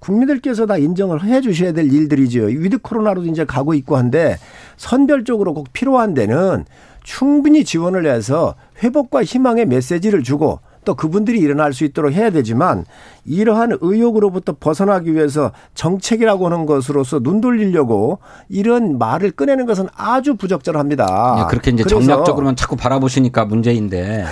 국민들께서 0.00 0.66
다 0.66 0.76
인정을 0.76 1.24
해 1.24 1.40
주셔야 1.40 1.72
될 1.72 1.90
일들이죠. 1.90 2.42
with 2.42 2.78
코로나로도 2.78 3.28
이제 3.28 3.46
가고 3.46 3.72
있고 3.72 3.96
한데 3.96 4.36
선별적으로 4.76 5.54
꼭 5.54 5.72
필요한 5.72 6.12
데는 6.12 6.66
충분히 7.04 7.64
지원을 7.64 8.04
해서 8.04 8.54
회복과 8.82 9.24
희망의 9.24 9.64
메시지를 9.64 10.22
주고 10.22 10.60
또 10.84 10.94
그분들이 10.94 11.38
일어날 11.38 11.72
수 11.72 11.84
있도록 11.84 12.12
해야 12.12 12.30
되지만 12.30 12.84
이러한 13.24 13.78
의혹으로부터 13.80 14.56
벗어나기 14.58 15.14
위해서 15.14 15.52
정책이라고 15.74 16.46
하는 16.46 16.66
것으로서 16.66 17.20
눈 17.20 17.40
돌리려고 17.40 18.18
이런 18.48 18.98
말을 18.98 19.32
꺼내는 19.32 19.66
것은 19.66 19.88
아주 19.94 20.36
부적절합니다. 20.36 21.36
네, 21.38 21.44
그렇게 21.50 21.70
이제 21.70 21.84
정략적으로만 21.84 22.56
자꾸 22.56 22.76
바라보시니까 22.76 23.44
문제인데 23.44 24.24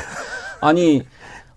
아니 0.61 1.05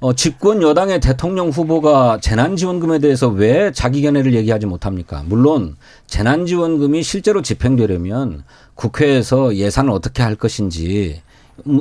어, 0.02 0.14
집권 0.14 0.62
여당의 0.62 1.02
대통령 1.02 1.50
후보가 1.50 2.20
재난지원금에 2.22 3.00
대해서 3.00 3.28
왜 3.28 3.74
자기 3.74 4.02
견해를 4.02 4.34
얘기하지 4.34 4.66
못합니까? 4.66 5.24
물론 5.26 5.76
재난지원금이 6.08 7.04
실제로 7.04 7.42
집행되려면 7.42 8.44
국회에서 8.76 9.56
예산을 9.56 9.92
어떻게 9.92 10.24
할 10.24 10.36
것인지 10.36 11.22
음, 11.26 11.29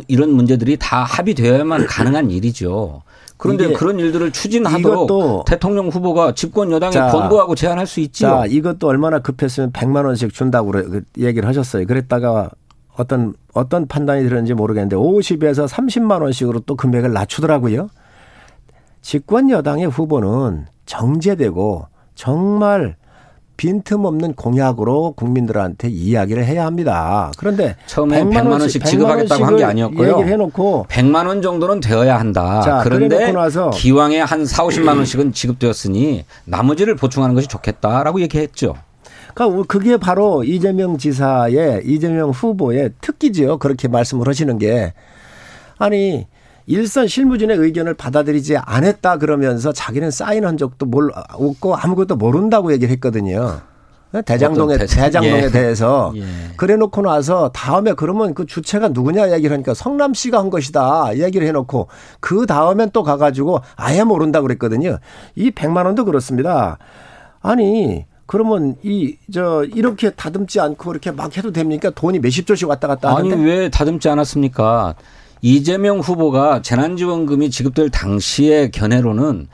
이런 0.08 0.30
문제들이 0.30 0.76
다 0.78 1.04
합의되어야만 1.04 1.86
가능한 1.88 2.30
일이죠. 2.30 3.02
그런데 3.36 3.72
그런 3.72 4.00
일들을 4.00 4.32
추진하도록 4.32 5.44
대통령 5.44 5.88
후보가 5.88 6.34
집권 6.34 6.72
여당에 6.72 6.90
자, 6.90 7.06
권고하고 7.08 7.54
제안할 7.54 7.86
수 7.86 8.00
있지요. 8.00 8.28
자, 8.28 8.46
이것도 8.46 8.88
얼마나 8.88 9.20
급했으면 9.20 9.70
100만 9.72 10.04
원씩 10.04 10.34
준다고 10.34 10.72
그 10.72 11.02
얘기를 11.18 11.48
하셨어요. 11.48 11.86
그랬다가 11.86 12.50
어떤 12.96 13.34
어떤 13.54 13.86
판단이 13.86 14.24
들었는지 14.24 14.54
모르겠는데 14.54 14.96
50에서 14.96 15.68
30만 15.68 16.20
원씩으로 16.20 16.60
또 16.60 16.74
금액을 16.74 17.12
낮추더라고요. 17.12 17.88
집권 19.02 19.50
여당의 19.50 19.86
후보는 19.86 20.66
정제되고 20.86 21.86
정말 22.16 22.96
빈틈없는 23.58 24.34
공약으로 24.34 25.12
국민들한테 25.12 25.88
이야기를 25.88 26.44
해야 26.44 26.64
합니다. 26.64 27.30
그런데 27.36 27.76
처음에 27.86 28.22
100만, 28.22 28.32
100만 28.32 28.60
원씩 28.60 28.84
지급하겠다고 28.84 29.44
한 29.44 29.56
게 29.58 29.64
아니었고요. 29.64 30.12
얘기를 30.12 30.28
해놓고 30.32 30.86
100만 30.88 31.26
원 31.26 31.42
정도는 31.42 31.80
되어야 31.80 32.18
한다. 32.18 32.60
자, 32.62 32.80
그런데 32.84 33.32
기왕에 33.74 34.20
한 34.20 34.46
4, 34.46 34.64
50만 34.64 34.96
원씩은 34.96 35.32
지급되었으니 35.32 36.24
나머지를 36.44 36.94
보충하는 36.94 37.34
것이 37.34 37.48
좋겠다라고 37.48 38.20
얘기했죠. 38.22 38.76
그러니까 39.34 39.64
그게 39.66 39.96
바로 39.96 40.44
이재명 40.44 40.96
지사의 40.96 41.82
이재명 41.84 42.30
후보의 42.30 42.92
특기지요. 43.00 43.58
그렇게 43.58 43.88
말씀을 43.88 44.28
하시는 44.28 44.56
게 44.58 44.94
아니 45.78 46.26
일선 46.68 47.08
실무진의 47.08 47.56
의견을 47.56 47.94
받아들이지 47.94 48.56
않았다 48.58 49.16
그러면서 49.18 49.72
자기는 49.72 50.10
사인한 50.10 50.56
적도 50.56 50.86
몰, 50.86 51.10
없고 51.32 51.74
아무것도 51.76 52.16
모른다고 52.16 52.72
얘기를 52.72 52.92
했거든요. 52.92 53.60
대장동에 54.24 54.78
대장동에 54.78 55.42
예. 55.44 55.50
대해서 55.50 56.12
예. 56.16 56.22
그래놓고 56.56 57.02
나서 57.02 57.50
다음에 57.50 57.92
그러면 57.92 58.32
그 58.32 58.46
주체가 58.46 58.88
누구냐 58.88 59.32
얘기를 59.32 59.52
하니까 59.52 59.74
성남 59.74 60.14
씨가 60.14 60.38
한 60.38 60.48
것이다 60.48 61.18
얘기를 61.18 61.46
해놓고 61.46 61.88
그 62.20 62.46
다음엔 62.46 62.90
또 62.94 63.02
가가지고 63.02 63.60
아예 63.76 64.04
모른다 64.04 64.40
고 64.40 64.46
그랬거든요. 64.46 64.98
이 65.34 65.50
100만 65.50 65.84
원도 65.84 66.06
그렇습니다. 66.06 66.78
아니 67.42 68.06
그러면 68.26 68.76
이 68.82 69.16
저 69.32 69.64
이렇게 69.64 70.10
다듬지 70.10 70.58
않고 70.60 70.90
이렇게 70.90 71.10
막 71.10 71.36
해도 71.36 71.52
됩니까? 71.52 71.90
돈이 71.90 72.18
몇십 72.20 72.46
조씩 72.46 72.68
왔다 72.68 72.88
갔다 72.88 73.14
하는데 73.14 73.34
아니 73.34 73.44
왜 73.44 73.68
다듬지 73.68 74.08
않았습니까? 74.08 74.94
이재명 75.40 75.98
후보가 76.00 76.62
재난지원금이 76.62 77.50
지급될 77.50 77.90
당시의 77.90 78.70
견해로는 78.70 79.48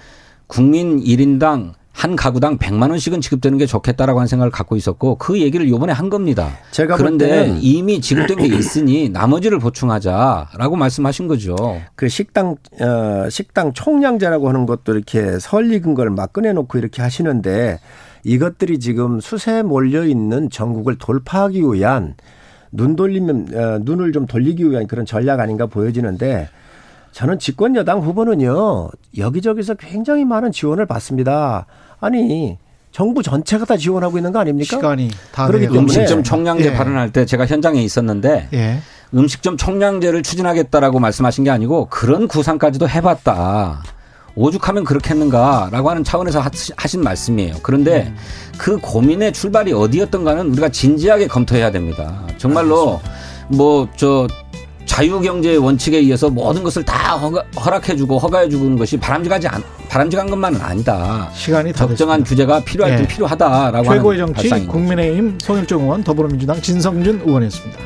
국민 0.46 1.00
1인당 1.02 1.72
한 1.92 2.16
가구당 2.16 2.58
100만 2.58 2.90
원씩은 2.90 3.20
지급되는 3.20 3.56
게 3.56 3.66
좋겠다라고 3.66 4.18
하는 4.18 4.26
생각을 4.26 4.50
갖고 4.50 4.74
있었고 4.74 5.14
그 5.16 5.40
얘기를 5.40 5.68
요번에 5.68 5.92
한 5.92 6.10
겁니다. 6.10 6.50
제가 6.72 6.96
그런데 6.96 7.56
이미 7.60 8.00
지급된 8.00 8.38
게 8.38 8.46
있으니 8.46 9.08
나머지를 9.10 9.60
보충하자라고 9.60 10.74
말씀하신 10.74 11.28
거죠. 11.28 11.54
그 11.94 12.08
식당 12.08 12.56
어 12.80 13.28
식당 13.30 13.72
총량제라고 13.72 14.48
하는 14.48 14.66
것도 14.66 14.92
이렇게 14.92 15.38
설익은 15.38 15.94
걸 15.94 16.10
막 16.10 16.32
꺼내 16.32 16.52
놓고 16.52 16.78
이렇게 16.78 17.00
하시는데 17.00 17.78
이것들이 18.24 18.80
지금 18.80 19.20
수세 19.20 19.62
몰려 19.62 20.04
있는 20.04 20.50
전국을 20.50 20.96
돌파하기 20.98 21.62
위한 21.72 22.14
눈 22.74 22.96
돌리면 22.96 23.48
어, 23.54 23.78
눈을 23.82 24.12
좀 24.12 24.26
돌리기 24.26 24.68
위한 24.68 24.86
그런 24.86 25.06
전략 25.06 25.40
아닌가 25.40 25.66
보여지는데 25.66 26.48
저는 27.12 27.38
집권 27.38 27.76
여당 27.76 28.00
후보는요 28.00 28.90
여기저기서 29.16 29.74
굉장히 29.74 30.24
많은 30.24 30.50
지원을 30.50 30.84
받습니다. 30.86 31.66
아니 32.00 32.58
정부 32.90 33.22
전체가 33.22 33.64
다 33.64 33.76
지원하고 33.76 34.18
있는 34.18 34.32
거 34.32 34.40
아닙니까? 34.40 34.76
시간이 34.76 35.10
다 35.32 35.46
그렇기 35.46 35.66
때문에 35.66 35.80
음식점 35.80 36.22
총량제 36.22 36.66
예. 36.66 36.72
발언할 36.74 37.12
때 37.12 37.24
제가 37.24 37.46
현장에 37.46 37.82
있었는데 37.82 38.48
예. 38.52 38.78
음식점 39.14 39.56
총량제를 39.56 40.24
추진하겠다라고 40.24 40.98
말씀하신 40.98 41.44
게 41.44 41.50
아니고 41.50 41.86
그런 41.86 42.26
구상까지도 42.26 42.88
해봤다. 42.88 43.82
오죽하면 44.36 44.84
그렇겠는가라고 44.84 45.90
하는 45.90 46.04
차원에서 46.04 46.42
하신 46.76 47.02
말씀이에요. 47.02 47.56
그런데 47.62 48.06
음. 48.08 48.16
그 48.58 48.78
고민의 48.78 49.32
출발이 49.32 49.72
어디였던가는 49.72 50.50
우리가 50.50 50.68
진지하게 50.68 51.28
검토해야 51.28 51.70
됩니다. 51.70 52.22
정말로 52.38 53.00
뭐 53.48 53.88
저 53.96 54.26
자유경제의 54.86 55.58
원칙에 55.58 55.98
의해서 55.98 56.30
모든 56.30 56.62
것을 56.62 56.84
다 56.84 57.16
허가, 57.16 57.42
해주고 57.88 58.18
허가해주는 58.18 58.76
것이 58.76 58.96
바람직하지 58.96 59.48
않, 59.48 59.62
바람직한 59.88 60.30
것만은 60.30 60.60
아니다. 60.60 61.28
시간이 61.32 61.72
적정한 61.72 62.22
규제가 62.22 62.60
필요할 62.60 62.96
때 62.96 63.02
네. 63.02 63.08
필요하다라고 63.08 63.92
최고의 63.92 64.18
정치 64.18 64.34
발상인 64.34 64.68
국민의힘 64.68 65.38
송일종 65.40 65.82
의원 65.82 66.04
더불어민주당 66.04 66.60
진성준 66.60 67.22
의원이었습니다. 67.24 67.78